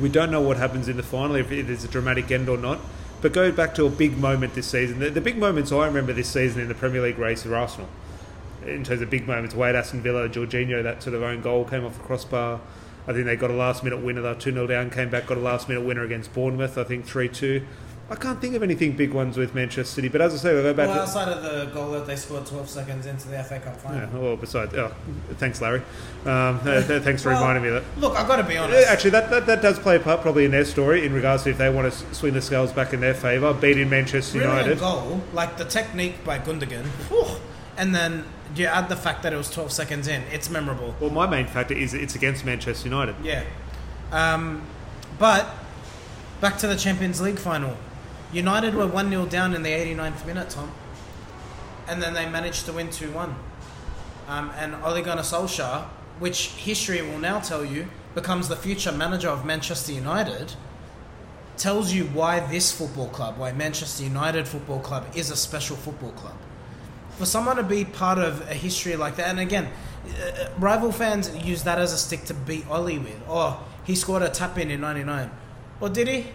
[0.00, 2.56] we don't know what happens in the final, if it is a dramatic end or
[2.56, 2.80] not.
[3.20, 4.98] But go back to a big moment this season.
[4.98, 7.88] The, the big moments I remember this season in the Premier League race are Arsenal.
[8.66, 11.84] In terms of big moments, Wade Aston Villa, Jorginho, that sort of own goal came
[11.84, 12.60] off the crossbar.
[13.06, 14.22] I think they got a last minute winner.
[14.22, 16.84] They were 2 0 down, came back, got a last minute winner against Bournemouth, I
[16.84, 17.64] think 3 2.
[18.10, 20.62] I can't think of anything big ones with Manchester City, but as I say, I'll
[20.62, 20.88] go back.
[20.88, 23.98] Well, outside of the goal that they scored 12 seconds into the FA Cup final.
[23.98, 24.94] Yeah, well, besides, oh,
[25.38, 25.80] thanks, Larry.
[26.26, 28.00] Um, uh, thanks for well, reminding me of that.
[28.00, 28.86] Look, I've got to be honest.
[28.88, 31.50] Actually, that, that, that does play a part probably in their story in regards to
[31.50, 34.80] if they want to swing the scales back in their favour, beating Manchester really United.
[34.80, 36.86] goal, like the technique by Gundogan,
[37.78, 40.94] and then you add the fact that it was 12 seconds in, it's memorable.
[41.00, 43.16] Well, my main factor is it's against Manchester United.
[43.22, 43.44] Yeah.
[44.12, 44.62] Um,
[45.18, 45.48] but
[46.42, 47.78] back to the Champions League final.
[48.34, 50.72] United were 1 0 down in the 89th minute, Tom.
[51.86, 53.36] And then they managed to win 2 1.
[54.26, 55.84] Um, and Ole Gunnar Solskjaer,
[56.18, 60.54] which history will now tell you becomes the future manager of Manchester United,
[61.56, 66.12] tells you why this football club, why Manchester United Football Club is a special football
[66.12, 66.36] club.
[67.18, 69.68] For someone to be part of a history like that, and again,
[70.08, 73.20] uh, rival fans use that as a stick to beat Ole with.
[73.28, 75.30] Oh, he scored a tap in in 99.
[75.80, 76.26] Or did he?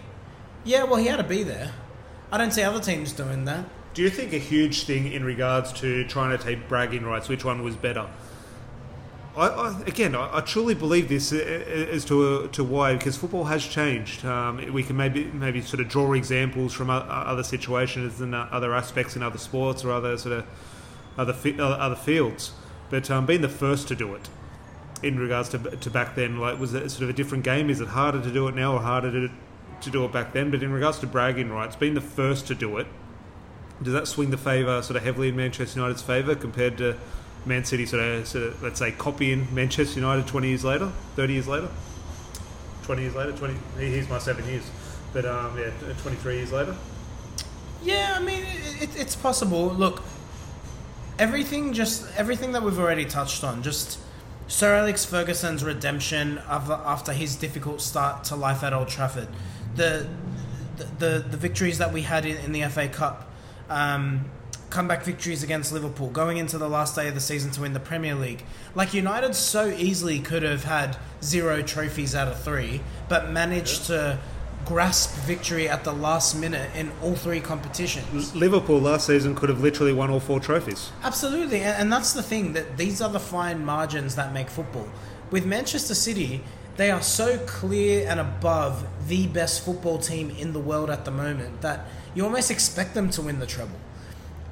[0.64, 1.72] Yeah, well, he had to be there.
[2.32, 3.64] I don't see other teams doing that.
[3.92, 7.44] Do you think a huge thing in regards to trying to take bragging rights, which
[7.44, 8.08] one was better?
[9.36, 13.64] I, I, again, I, I, truly believe this as to to why because football has
[13.64, 14.24] changed.
[14.24, 19.16] Um, we can maybe maybe sort of draw examples from other situations and other aspects
[19.16, 20.46] in other sports or other sort of
[21.16, 22.52] other other fields.
[22.90, 24.28] But um, being the first to do it
[25.02, 27.70] in regards to to back then, like was it sort of a different game?
[27.70, 29.30] Is it harder to do it now or harder to
[29.82, 30.50] to do it back then.
[30.50, 32.86] But in regards to bragging rights, being the first to do it,
[33.82, 36.96] does that swing the favour sort of heavily in Manchester United's favour compared to
[37.46, 41.32] Man City sort of, sort of, let's say copying Manchester United 20 years later, 30
[41.32, 41.68] years later,
[42.82, 44.70] 20 years later, 20 here's my seven years,
[45.12, 45.70] but um, yeah,
[46.02, 46.76] 23 years later.
[47.82, 48.44] Yeah, I mean
[48.80, 49.68] it, it's possible.
[49.68, 50.02] Look,
[51.18, 53.98] everything just everything that we've already touched on, just
[54.48, 59.28] Sir Alex Ferguson's redemption after his difficult start to life at Old Trafford
[59.76, 60.06] the
[60.98, 63.30] the the victories that we had in, in the FA Cup,
[63.68, 64.24] um,
[64.70, 67.80] comeback victories against Liverpool, going into the last day of the season to win the
[67.80, 68.44] Premier League.
[68.74, 74.18] Like United so easily could have had zero trophies out of three, but managed to
[74.64, 78.34] grasp victory at the last minute in all three competitions.
[78.34, 80.92] Liverpool last season could have literally won all four trophies.
[81.02, 84.88] Absolutely, and, and that's the thing that these are the fine margins that make football.
[85.30, 86.42] With Manchester City,
[86.80, 91.10] they are so clear and above the best football team in the world at the
[91.10, 93.76] moment that you almost expect them to win the treble.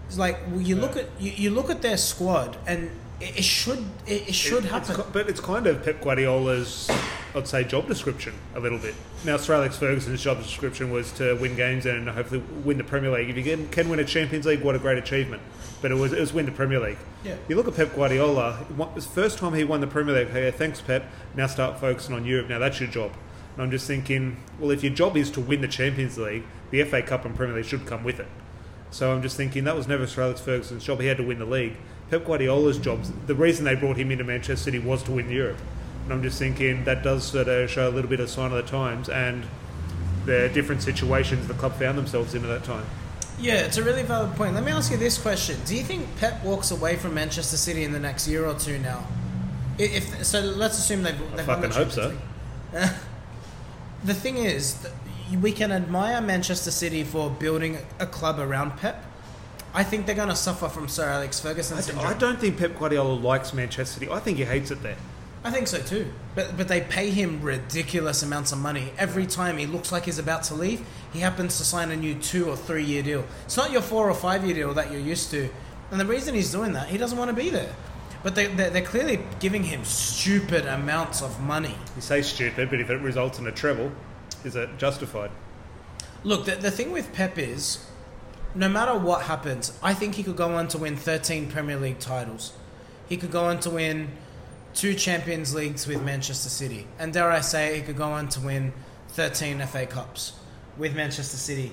[0.07, 3.83] It's like you look at you, you look at their squad, and it, it should
[4.07, 5.01] it, it should It- happen.
[5.01, 6.91] It's, but it's kind of Pep Guardiola's,
[7.35, 8.95] I'd say, job description a little bit.
[9.25, 13.11] Now, Sir Alex Ferguson's job description was to win games and hopefully win the Premier
[13.11, 13.29] League.
[13.31, 15.43] If you can, can win a Champions League, what a great achievement.
[15.81, 16.99] But it was, it was win the Premier League.
[17.25, 17.37] Yeah.
[17.49, 20.31] You look at Pep Guardiola, it was the first time he won the Premier League.
[20.31, 21.05] Hey, thanks, Pep.
[21.35, 22.49] Now start focusing on Europe.
[22.49, 23.13] Now that's your job.
[23.55, 26.83] And I'm just thinking, well, if your job is to win the Champions League, the
[26.85, 28.29] FA Cup and Premier League should come with it.
[28.91, 31.01] So I'm just thinking that was never Sir Alex Ferguson's job.
[31.01, 31.75] He had to win the league.
[32.11, 35.59] Pep Guardiola's job, the reason they brought him into Manchester City was to win Europe.
[36.09, 38.57] And I'm just thinking that does sort of show a little bit of sign of
[38.57, 39.45] the times and
[40.25, 42.87] the different situations the club found themselves in at that time.
[43.39, 44.55] Yeah, it's a really valid point.
[44.55, 47.85] Let me ask you this question: Do you think Pep walks away from Manchester City
[47.85, 49.07] in the next year or two now?
[49.77, 51.19] If so, let's assume they've.
[51.19, 52.17] they've the fucking hope so.
[54.05, 54.89] The thing is,
[55.43, 59.05] we can admire Manchester City for building a club around Pep.
[59.75, 62.07] I think they're going to suffer from Sir Alex Ferguson I, syndrome.
[62.07, 64.11] I don't think Pep Guardiola likes Manchester City.
[64.11, 64.97] I think he hates it there.
[65.49, 66.13] I think so too.
[66.35, 70.19] But but they pay him ridiculous amounts of money every time he looks like he's
[70.19, 70.87] about to leave.
[71.11, 73.25] He happens to sign a new two or three year deal.
[73.47, 75.49] It's not your four or five year deal that you're used to.
[75.91, 77.75] And the reason he's doing that, he doesn't want to be there.
[78.23, 81.75] But they, they're, they're clearly giving him stupid amounts of money.
[81.97, 83.91] You say stupid, but if it results in a treble,
[84.45, 85.31] is it justified?
[86.25, 87.87] Look, the, the thing with Pep is,
[88.55, 92.01] no matter what happens, I think he could go on to win 13 Premier League
[92.01, 92.53] titles.
[93.09, 94.11] He could go on to win
[94.79, 96.87] two Champions Leagues with Manchester City.
[97.01, 98.73] And dare I say, he could go on to win
[99.09, 100.35] 13 FA Cups
[100.77, 101.73] with Manchester City.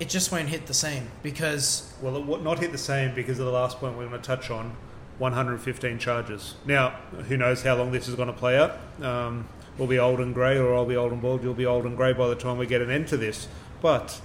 [0.00, 3.38] It just won't hit the same because Well, it would not hit the same because
[3.38, 4.76] of the last point we're going to touch on
[5.18, 6.56] 115 charges.
[6.66, 6.90] Now,
[7.28, 8.78] who knows how long this is going to play out?
[9.00, 9.46] Um,
[9.78, 11.44] we'll be old and grey, or I'll be old and bald.
[11.44, 13.46] You'll be old and grey by the time we get an end to this.
[13.80, 14.20] But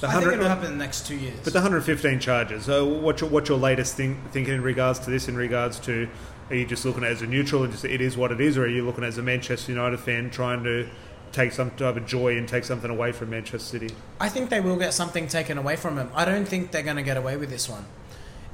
[0.00, 1.38] the I think 100 it'll happen in the next two years.
[1.44, 2.64] But the 115 charges.
[2.64, 5.28] So, what's your what's your latest thing, thinking in regards to this?
[5.28, 6.08] In regards to,
[6.50, 8.40] are you just looking at it as a neutral and just it is what it
[8.40, 10.88] is, or are you looking as a Manchester United fan trying to
[11.32, 13.94] take some type of joy and take something away from Manchester City?
[14.20, 16.10] I think they will get something taken away from them.
[16.14, 17.86] I don't think they're going to get away with this one.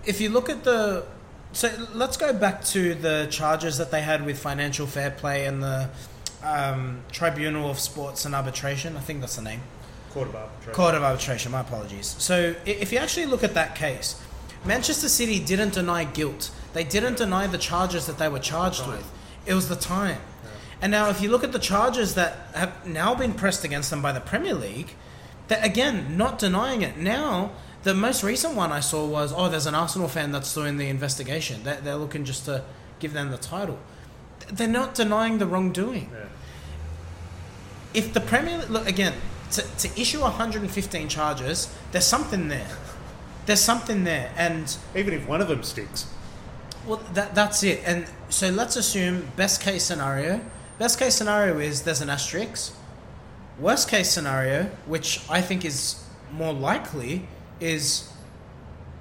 [0.04, 1.06] If you look at the.
[1.52, 5.62] So let's go back to the charges that they had with financial fair play and
[5.62, 5.88] the
[6.42, 8.96] um, Tribunal of Sports and Arbitration.
[8.96, 9.62] I think that's the name.
[10.10, 10.74] Court of arbitration.
[10.74, 12.14] Court of Arbitration, my apologies.
[12.18, 14.20] So if you actually look at that case,
[14.64, 16.50] Manchester City didn't deny guilt.
[16.72, 19.10] They didn't deny the charges that they were charged with.
[19.46, 20.20] It was the time.
[20.80, 24.00] And now if you look at the charges that have now been pressed against them
[24.02, 24.94] by the Premier League,
[25.48, 26.96] that again, not denying it.
[26.98, 27.52] Now,
[27.82, 30.88] the most recent one I saw was, oh, there's an Arsenal fan that's doing the
[30.88, 31.64] investigation.
[31.64, 32.62] They're, they're looking just to
[32.98, 33.78] give them the title.
[34.52, 36.26] They're not denying the wrongdoing Yeah.
[37.94, 39.14] if the Premier League, look again
[39.52, 42.68] to, to issue 115 charges, there's something there.
[43.46, 46.06] There's something there, and Even if one of them sticks.
[46.88, 47.82] Well, that that's it.
[47.84, 50.40] And so let's assume best case scenario.
[50.78, 52.74] Best case scenario is there's an asterisk.
[53.58, 57.26] Worst case scenario, which I think is more likely,
[57.60, 58.12] is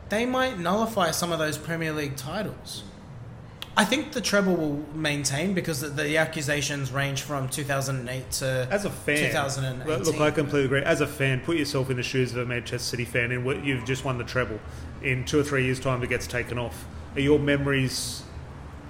[0.09, 2.83] they might nullify some of those Premier League titles.
[3.79, 8.85] I think the treble will maintain because the, the accusations range from 2008 to As
[8.85, 10.03] a fan, 2018.
[10.03, 10.81] look, I completely agree.
[10.81, 13.85] As a fan, put yourself in the shoes of a Manchester City fan, and you've
[13.85, 14.59] just won the treble.
[15.03, 16.87] In two or three years' time, it gets taken off.
[17.17, 18.21] Are your memories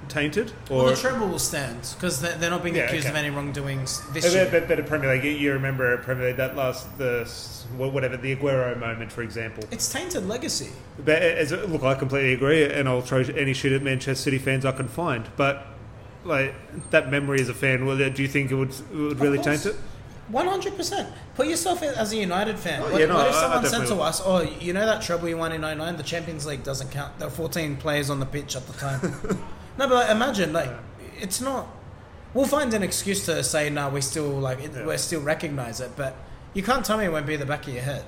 [0.10, 3.18] tainted, or Well, the treble will stand because they're, they're not being Yeah, accused okay.
[3.18, 4.48] of any wrongdoings this But, year.
[4.52, 7.26] but, but a Premier League, you- remember a Premier League that last the
[7.78, 9.64] whatever the Aguero moment, for example.
[9.72, 10.70] It's tainted legacy.
[11.04, 14.66] But as look, I completely agree, and I'll throw any shit at Manchester City fans
[14.66, 15.26] I can find.
[15.38, 15.66] But
[16.26, 16.54] like
[16.90, 19.66] that memory as a fan, well, do you think it would, it would really taint
[19.66, 19.76] it?
[20.30, 21.08] One hundred percent.
[21.36, 22.82] Put yourself in as a United fan.
[22.82, 25.30] Oh, what, yeah, no, what if someone said to us, "Oh, you know that treble
[25.30, 25.96] you won in 99?
[25.96, 27.18] The Champions League doesn't count.
[27.18, 29.00] There were fourteen players on the pitch at the time."
[29.78, 30.70] no, but like, imagine like
[31.20, 31.68] it's not.
[32.34, 34.86] We'll find an excuse to say, "No, we still like it, Yeah.
[34.86, 36.14] we still recognise it," but
[36.54, 38.04] you can't tell me it won't be the back of your head.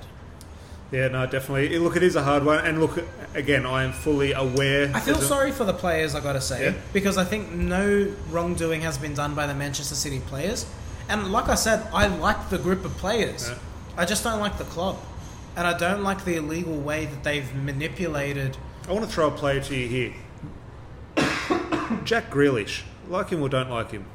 [0.91, 1.77] Yeah, no, definitely.
[1.77, 3.01] Look, it is a hard one, and look,
[3.35, 4.91] again, I am fully aware.
[4.93, 6.73] I feel sorry for the players, I gotta say, Yeah.
[6.93, 10.65] because I think no wrongdoing has been done by the Manchester City players.
[11.09, 13.49] And like I said, I like the group of players.
[13.49, 13.57] Yeah.
[13.97, 14.97] I just don't like the club.
[15.57, 18.55] and I don't like the illegal way that they've manipulated.
[18.87, 20.13] I want to throw a player to you here.
[22.05, 22.83] Jack Grealish.
[23.09, 24.05] Like him or don't like him?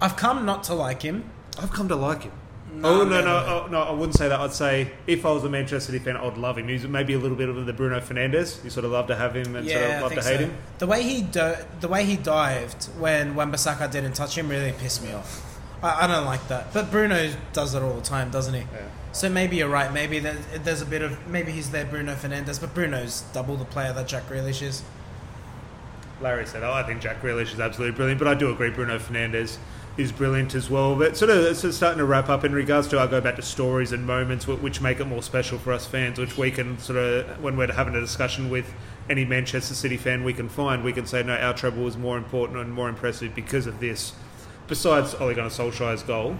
[0.00, 1.30] I've come not to like him.
[1.58, 2.32] I've come to like him.
[2.74, 3.64] No, oh no no, no no.
[3.64, 3.82] oh, no!
[3.82, 4.40] I wouldn't say that.
[4.40, 6.68] I'd say if I was a Manchester City fan, I'd love him.
[6.68, 8.64] He's maybe a little bit of the Bruno Fernandes.
[8.64, 10.44] You sort of love to have him and sort of love to hate so.
[10.46, 10.56] him.
[10.78, 15.02] The way he do- the way he dived when Wan-Bissaka didn't touch him really pissed
[15.02, 15.51] me off.
[15.82, 16.72] I, I don't like that.
[16.72, 18.60] But Bruno does it all the time, doesn't he?
[18.60, 18.66] Yeah.
[19.12, 19.92] So maybe you're right.
[19.92, 23.64] Maybe there- there's a bit of maybe he's there, Bruno Fernandes, but Bruno's double the
[23.64, 24.82] player that Jack Grealish is.
[26.20, 28.98] Larry said, "Oh, I think Jack Grealish is absolutely brilliant," but I do agree Bruno
[28.98, 29.56] Fernandes
[29.98, 30.94] is brilliant as well.
[30.94, 33.36] But sort of, sort of starting to wrap up in regards to, I go back
[33.36, 36.78] to stories and moments which make it more special for us fans, which we can
[36.78, 38.72] sort of, when we're having a discussion with
[39.10, 42.16] any Manchester City fan we can find, we can say, no, our treble was more
[42.16, 44.12] important and more impressive because of this.
[44.72, 46.34] Besides Ole Gunnar Solskjaer's goal,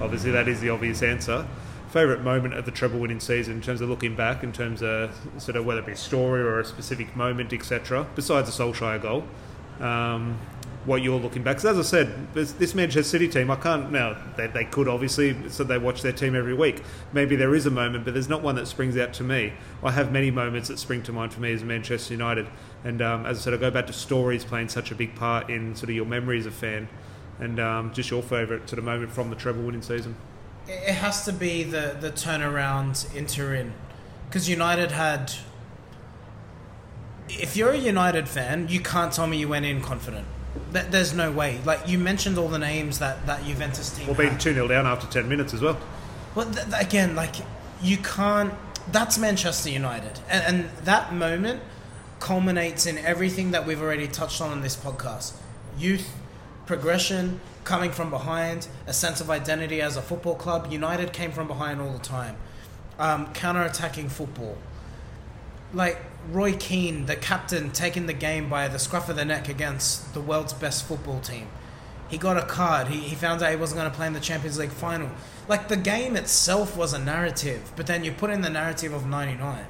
[0.00, 1.48] obviously that is the obvious answer.
[1.90, 5.10] Favourite moment of the treble winning season in terms of looking back, in terms of
[5.38, 8.06] sort of whether it be a story or a specific moment, etc.
[8.14, 9.24] Besides the Solskjaer goal,
[9.80, 10.38] um,
[10.84, 11.56] what you're looking back.
[11.56, 14.16] Because as I said, this, this Manchester City team, I can't now.
[14.36, 16.84] They, they could obviously, so they watch their team every week.
[17.12, 19.54] Maybe there is a moment, but there's not one that springs out to me.
[19.82, 22.46] I have many moments that spring to mind for me as Manchester United,
[22.84, 25.50] and um, as I said, I go back to stories playing such a big part
[25.50, 26.88] in sort of your memory as a fan,
[27.42, 30.14] and um, just your favourite sort of moment from the treble winning season.
[30.68, 33.72] It has to be the the turnaround in Turin,
[34.28, 35.32] because United had.
[37.28, 40.26] If you're a United fan, you can't tell me you went in confident.
[40.72, 41.60] Th- There's no way.
[41.64, 44.08] Like you mentioned all the names that that Juventus team.
[44.08, 45.78] Or being 2 0 down after 10 minutes as well.
[46.34, 47.34] Well, th- again, like
[47.82, 48.54] you can't.
[48.90, 51.60] That's Manchester United, and, and that moment
[52.20, 55.32] culminates in everything that we've already touched on in this podcast:
[55.78, 56.08] youth,
[56.66, 60.70] progression, coming from behind, a sense of identity as a football club.
[60.70, 62.36] United came from behind all the time,
[62.98, 64.56] um, counter-attacking football.
[65.72, 65.98] Like
[66.30, 70.20] Roy Keane, the captain, taking the game by the scruff of the neck against the
[70.20, 71.48] world's best football team
[72.12, 72.88] he got a card.
[72.88, 75.10] He, he found out he wasn't going to play in the Champions League final.
[75.48, 79.06] Like the game itself was a narrative, but then you put in the narrative of
[79.06, 79.64] '99.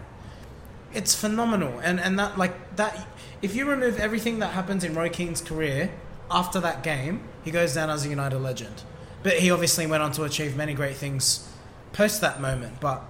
[0.92, 3.06] It's phenomenal, and and that like that.
[3.42, 5.92] If you remove everything that happens in Roy Keane's career
[6.32, 8.82] after that game, he goes down as a United legend.
[9.22, 11.48] But he obviously went on to achieve many great things
[11.92, 12.80] post that moment.
[12.80, 13.02] But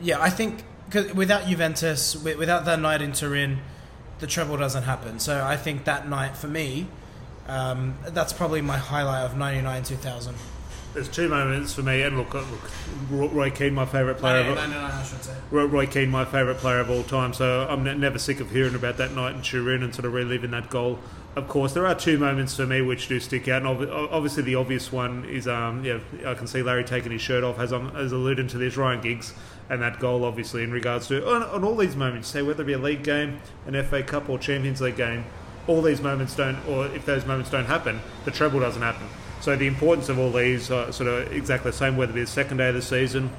[0.00, 3.58] yeah, I think 'cause without Juventus, without that night in Turin,
[4.20, 5.18] the treble doesn't happen.
[5.18, 6.86] So I think that night for me,
[7.48, 10.34] um, that's probably my highlight of '99 2000.
[10.94, 12.46] There's two moments for me, and look, look
[13.10, 14.40] Roy- Keane, my favourite player.
[14.50, 15.32] of- 99, I should say.
[15.50, 17.34] Roy, Roy Keane, my favourite player of all time.
[17.34, 20.50] So I'm never sick of hearing about that night in Turin and sort of reliving
[20.52, 20.98] that goal.
[21.38, 24.42] Of course, there are two moments for me which do stick out, and ob- obviously
[24.42, 27.72] the obvious one is, um, yeah, I can see Larry taking his shirt off as
[27.72, 29.34] I'm as alluding to this Ryan Giggs
[29.70, 32.66] and that goal, obviously in regards to on, on all these moments, say whether it
[32.66, 35.24] be a league game, an FA Cup or Champions League game,
[35.68, 39.06] all these moments don't, or if those moments don't happen, the treble doesn't happen.
[39.40, 42.22] So the importance of all these are sort of exactly the same, whether it be
[42.22, 43.30] the second day of the season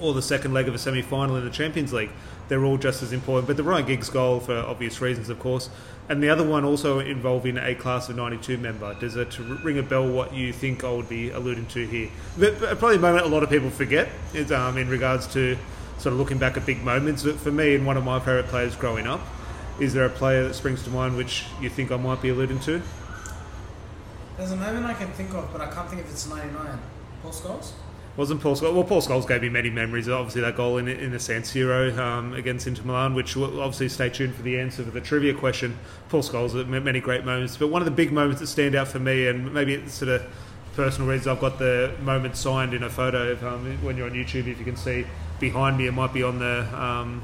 [0.00, 2.10] or the second leg of a semi final in the Champions League.
[2.48, 3.46] They're all just as important.
[3.46, 5.70] But the Ryan Giggs goal, for obvious reasons, of course,
[6.08, 8.94] and the other one also involving a class of 92 member.
[8.94, 12.10] Does it ring a bell what you think I would be alluding to here?
[12.38, 15.56] But probably a moment a lot of people forget is um, in regards to
[15.98, 17.22] sort of looking back at big moments.
[17.22, 19.20] But for me, and one of my favourite players growing up,
[19.80, 22.60] is there a player that springs to mind which you think I might be alluding
[22.60, 22.82] to?
[24.36, 26.78] There's a moment I can think of, but I can't think if it's '99.
[27.22, 27.72] Paul Scholes.
[28.16, 28.72] Wasn't Paul Scholes?
[28.74, 30.08] Well, Paul Scholes gave me many memories.
[30.08, 33.88] Obviously, that goal in, in the San Siro um, against Inter Milan, which will obviously
[33.88, 35.76] stay tuned for the answer for the trivia question.
[36.08, 38.86] Paul Scholes had many great moments, but one of the big moments that stand out
[38.86, 40.22] for me, and maybe it's sort of
[40.76, 43.32] personal reasons, I've got the moment signed in a photo.
[43.32, 45.06] Of, um, when you're on YouTube, if you can see
[45.40, 47.20] behind me, it might be on the um,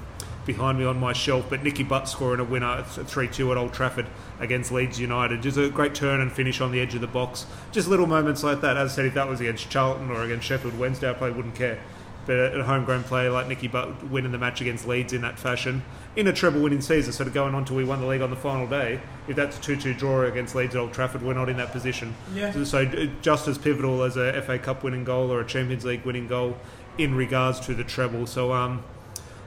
[0.47, 1.47] behind me on my shelf.
[1.49, 4.07] But Nicky Butt scoring a winner, three two at Old Trafford
[4.38, 7.47] against Leeds United, just a great turn and finish on the edge of the box.
[7.72, 8.76] Just little moments like that.
[8.76, 11.55] As I said, if that was against Charlton or against Sheffield Wednesday, I probably wouldn't
[11.55, 11.78] care.
[12.26, 15.82] But a homegrown player like Nicky Butt winning the match against Leeds in that fashion,
[16.16, 18.30] in a treble winning season, sort of going on to we won the league on
[18.30, 19.01] the final day.
[19.26, 21.72] If that's a 2 2 draw against Leeds at Old Trafford, we're not in that
[21.72, 22.14] position.
[22.34, 22.53] Yeah.
[22.64, 22.84] So,
[23.22, 26.57] just as pivotal as a FA Cup winning goal or a Champions League winning goal
[26.99, 28.26] in regards to the treble.
[28.26, 28.84] So, um,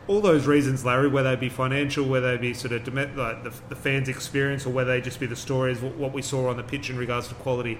[0.07, 3.53] all those reasons, Larry, whether they be financial, whether they be sort of like the,
[3.69, 6.63] the fans' experience, or whether they just be the stories, what, we saw on the
[6.63, 7.79] pitch in regards to quality,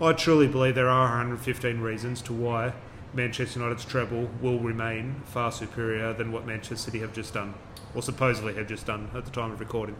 [0.00, 2.74] I truly believe there are 115 reasons to why
[3.14, 7.54] Manchester United's treble will remain far superior than what Manchester City have just done,
[7.94, 9.96] or supposedly have just done at the time of recording.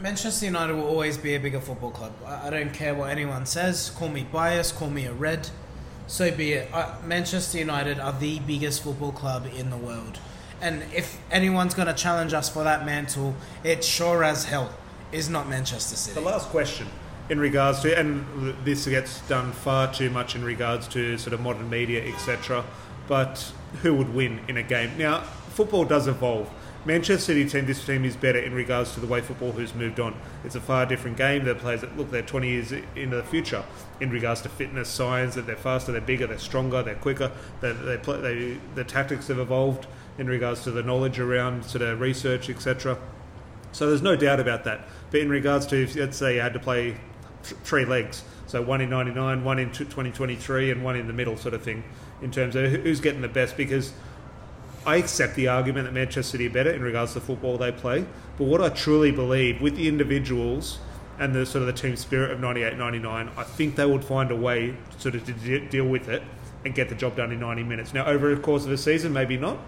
[0.00, 2.12] Manchester United will always be a bigger football club.
[2.26, 3.90] I don't care what anyone says.
[3.90, 4.74] Call me biased.
[4.76, 5.48] Call me a red.
[6.06, 6.70] so be it.
[7.04, 10.18] Manchester United are the biggest football club in the world.
[10.60, 14.72] And if anyone's going to challenge us for that mantle, it sure as hell
[15.12, 16.14] is not Manchester City.
[16.18, 16.88] The last question
[17.28, 21.40] in regards to, and this gets done far too much in regards to sort of
[21.40, 22.64] modern media, etc.
[23.08, 23.52] But
[23.82, 24.96] who would win in a game?
[24.96, 26.50] Now, football does evolve.
[26.84, 29.98] Manchester City team, this team is better in regards to the way football has moved
[29.98, 30.14] on.
[30.44, 31.44] It's a far different game.
[31.44, 33.64] They're players that look, they're 20 years into the future
[34.00, 37.32] in regards to fitness, science, that they're faster, they're bigger, they're stronger, they're quicker.
[37.60, 39.88] They, they play, they, the tactics have evolved
[40.18, 42.98] in regards to the knowledge around sort of research, etc.
[43.72, 44.86] So there's no doubt about that.
[45.10, 46.96] But in regards to, let's say you had to play
[47.42, 51.36] th- three legs, so one in 99, one in 2023, and one in the middle
[51.36, 51.84] sort of thing,
[52.22, 53.92] in terms of who's getting the best, because
[54.86, 57.72] I accept the argument that Manchester City are better in regards to the football they
[57.72, 58.06] play.
[58.38, 60.78] But what I truly believe with the individuals
[61.18, 64.30] and the sort of the team spirit of 98 99, I think they would find
[64.30, 66.22] a way sort of to de- deal with it
[66.64, 67.94] and get the job done in 90 minutes.
[67.94, 69.58] Now, over the course of a season, maybe not.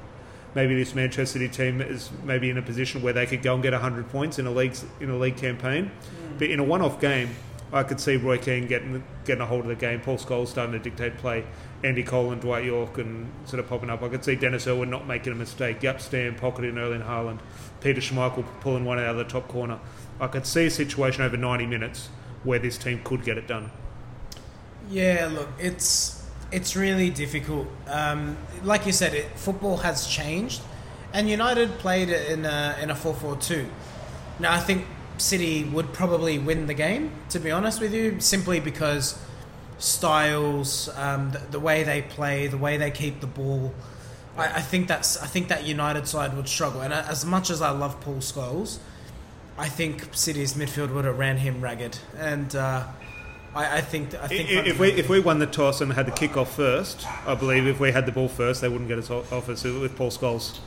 [0.54, 3.62] Maybe this Manchester City team is maybe in a position where they could go and
[3.62, 5.86] get 100 points in a league in a league campaign.
[5.86, 6.38] Mm.
[6.38, 7.30] But in a one-off game,
[7.72, 10.00] I could see Roy Keane getting getting a hold of the game.
[10.00, 11.44] Paul Scholes starting to dictate play.
[11.84, 14.02] Andy Cole and Dwight Yorke and sort of popping up.
[14.02, 15.82] I could see Denis Irwin not making a mistake.
[15.82, 17.38] Yep, Stam pocketing Erling Haaland.
[17.80, 19.78] Peter Schmeichel pulling one out of the top corner.
[20.20, 22.08] I could see a situation over 90 minutes
[22.42, 23.70] where this team could get it done.
[24.90, 26.17] Yeah, look, it's
[26.50, 27.66] it's really difficult.
[27.86, 30.62] Um, like you said, it, football has changed,
[31.12, 33.66] and United played in a in a four four two.
[34.38, 34.86] Now I think
[35.18, 39.18] City would probably win the game, to be honest with you, simply because
[39.78, 43.74] styles, um, the, the way they play, the way they keep the ball.
[44.36, 46.80] I, I think that's I think that United side would struggle.
[46.80, 48.78] And as much as I love Paul Scholes,
[49.58, 51.98] I think City's midfield would have ran him ragged.
[52.16, 52.86] And uh,
[53.54, 56.06] I, I think I think I- If we if we won the toss and had
[56.06, 58.98] the kick off first, I believe if we had the ball first, they wouldn't get
[58.98, 60.58] us off us with Paul Scholes.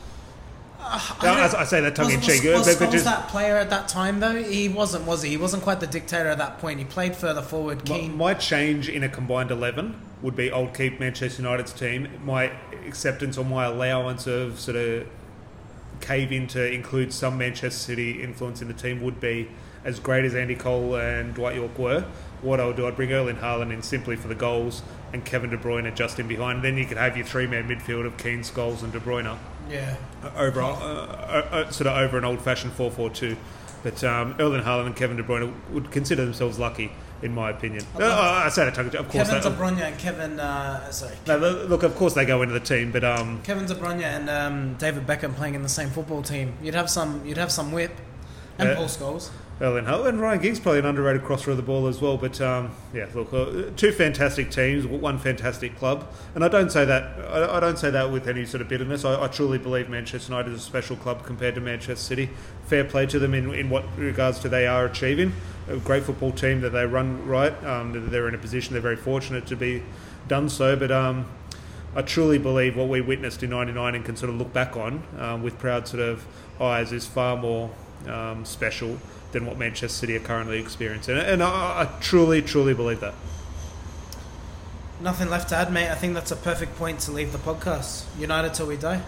[0.84, 3.04] Uh, now, as I say that tongue in cheek, Was, was but- but Scholes just-
[3.04, 4.42] that player at that time though?
[4.42, 5.30] He wasn't, was he?
[5.30, 6.80] He wasn't quite the dictator at that point.
[6.80, 7.88] He played further forward.
[7.88, 12.08] My, my change in a combined 11 would be I'll keep Manchester United's team.
[12.24, 12.50] My
[12.86, 15.06] acceptance or my allowance of sort of
[16.00, 19.48] cave in to include some Manchester City influence in the team would be
[19.84, 22.04] as great as Andy Cole and Dwight Yorke were.
[22.40, 25.50] What I would do, I'd bring Erling Haaland in simply for the goals and Kevin
[25.50, 26.62] De Bruyne just in behind.
[26.62, 29.38] Then you could have your three man midfield of Keane, Scholes, and De Bruyne
[29.70, 29.96] yeah.
[30.36, 33.36] over uh, uh, uh, sort of over an old fashioned 4 4 2.
[33.82, 37.84] But um, Erling Haaland and Kevin De Bruyne would consider themselves lucky, in my opinion.
[37.94, 39.28] I'd No, I say that tongue in cheek, of course.
[39.28, 42.54] Kevin they- De Bruyne and Kevin, uh, sorry, no, look, of course they go into
[42.54, 45.90] the team, but um, Kevin De Bruyne and um, David Beckham playing in the same
[45.90, 46.54] football team.
[46.62, 47.92] You'd have some, you'd have some whip,
[48.58, 48.74] and Yeah.
[48.76, 49.30] Paul Scholes.
[49.62, 52.16] Haaland and Ryan Giggs probably an underrated crosser of the ball as well.
[52.16, 56.84] But um, yeah, look, uh, two fantastic teams, one fantastic club, and I don't say
[56.84, 59.04] that I, I don't say that with any sort of bitterness.
[59.04, 62.30] I, I truly believe Manchester United is a special club compared to Manchester City.
[62.66, 65.32] Fair play to them in, in what regards to they are achieving.
[65.68, 67.52] A great football team that they run right.
[67.64, 68.72] Um, they're in a position.
[68.72, 69.84] They're very fortunate to be
[70.26, 70.74] done so.
[70.74, 71.26] But um,
[71.94, 75.04] I truly believe what we witnessed in '99 and can sort of look back on
[75.20, 76.26] um, with proud sort of
[76.60, 77.70] eyes is far more
[78.08, 78.98] um, special
[79.32, 81.16] than what Manchester City are currently experiencing.
[81.18, 83.14] And, I, I truly, truly believe that.
[85.00, 85.90] Nothing left to add, mate.
[85.90, 88.04] I think that's a perfect point to leave the podcast.
[88.18, 89.02] United till we die.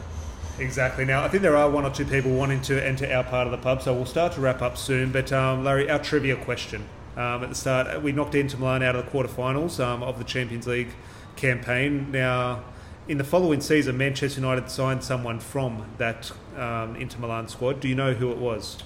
[0.59, 1.05] Exactly.
[1.05, 3.51] Now, I think there are one or two people wanting to enter our part of
[3.53, 5.13] the pub, so we'll start to wrap up soon.
[5.13, 6.89] But, um, Larry, our trivia question.
[7.17, 10.25] Um, at the start, we knocked Inter Milan out of the quarterfinals um, of the
[10.25, 10.91] Champions League
[11.37, 12.11] campaign.
[12.11, 12.65] Now,
[13.07, 17.79] in the following season, Manchester United signed someone from that um, Inter Milan squad.
[17.81, 18.79] Do you know who it was?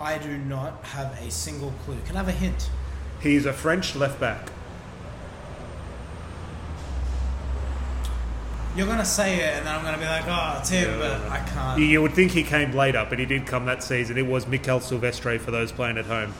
[0.00, 1.96] I do not have a single clue.
[2.06, 2.70] Can I have a hint?
[3.20, 4.50] He's a French left back.
[8.76, 11.38] You're gonna say it, and then I'm gonna be like, "Oh, it's him," but I
[11.38, 11.80] can't.
[11.80, 14.18] You, would think he came later, but he did come that season.
[14.18, 16.34] It was Mikaël Silvestre for those playing at home.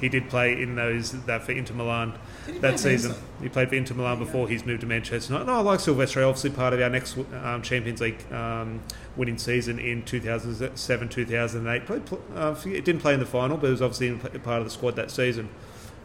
[0.00, 2.20] He did play in those that for Inter Milan Did he play
[2.60, 3.14] that season.
[3.42, 5.32] He played for Inter Milan before he's moved to Manchester.
[5.32, 5.46] United.
[5.46, 6.24] No, I like Silvestre.
[6.24, 8.80] Obviously, part of our next um, Champions League um,
[9.16, 11.86] winning season in 2007 2008.
[11.86, 12.02] Played,
[12.34, 14.96] uh, it didn't play in the final, but it was obviously part of the squad
[14.96, 15.48] that season.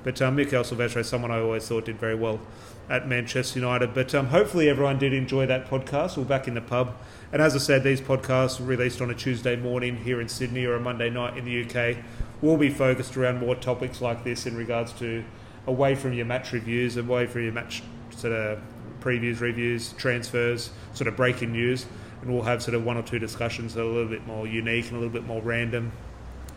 [0.03, 2.39] But um, Silvestre is someone I always thought did very well
[2.89, 3.93] at Manchester United.
[3.93, 6.17] But um, hopefully everyone did enjoy that podcast.
[6.17, 6.95] We're back in the pub.
[7.31, 10.75] And as I said, these podcasts released on a Tuesday morning here in Sydney or
[10.75, 11.97] a Monday night in the UK.
[12.41, 15.23] will be focused around more topics like this in regards to
[15.67, 18.59] away from your match reviews, away from your match sort of
[18.99, 21.85] previews, reviews, transfers, sort of breaking news.
[22.21, 24.47] And we'll have sort of one or two discussions that are a little bit more
[24.47, 25.91] unique and a little bit more random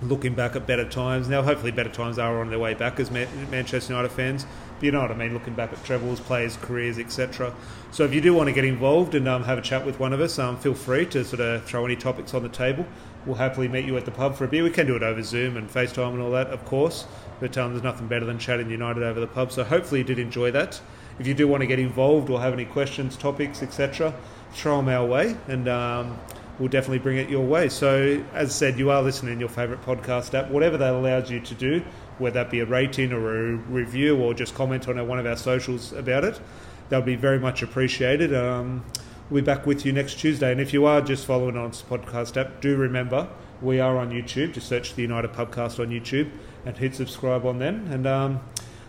[0.03, 1.29] looking back at better times.
[1.29, 4.47] Now, hopefully, better times are on their way back as Manchester United fans.
[4.77, 7.53] But you know what I mean, looking back at trebles, players, careers, etc.
[7.91, 10.13] So if you do want to get involved and um, have a chat with one
[10.13, 12.87] of us, um, feel free to sort of throw any topics on the table.
[13.27, 14.63] We'll happily meet you at the pub for a beer.
[14.63, 17.07] We can do it over Zoom and FaceTime and all that, of course.
[17.41, 19.53] But um, there's nothing better than chatting United over the pub.
[19.53, 20.81] So hopefully you did enjoy that.
[21.19, 24.15] If you do want to get involved or have any questions, topics, etc.,
[24.53, 26.19] throw them our way, and um,
[26.59, 27.69] we'll definitely bring it your way.
[27.69, 31.31] So, as I said, you are listening in your favourite podcast app, whatever that allows
[31.31, 31.83] you to do,
[32.19, 35.37] whether that be a rating or a review or just comment on one of our
[35.37, 36.41] socials about it.
[36.89, 38.35] That would be very much appreciated.
[38.35, 38.85] Um,
[39.29, 40.53] we'll be back with you next Tuesday.
[40.53, 43.29] And if you are just following on podcast app, do remember
[43.61, 44.53] we are on YouTube.
[44.53, 46.31] Just search the United Pubcast on YouTube
[46.69, 47.89] and hit subscribe on then.
[47.91, 48.41] And um,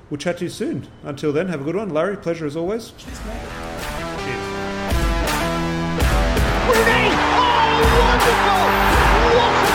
[0.09, 0.85] we'll chat to you soon.
[1.03, 1.89] Until then, have a good one.
[1.89, 2.91] Larry, pleasure as always.
[2.97, 3.39] Cheers, mate.
[4.19, 4.45] Cheers.
[6.67, 7.07] Rooney!
[7.15, 8.59] Oh, wonderful!
[9.39, 9.68] What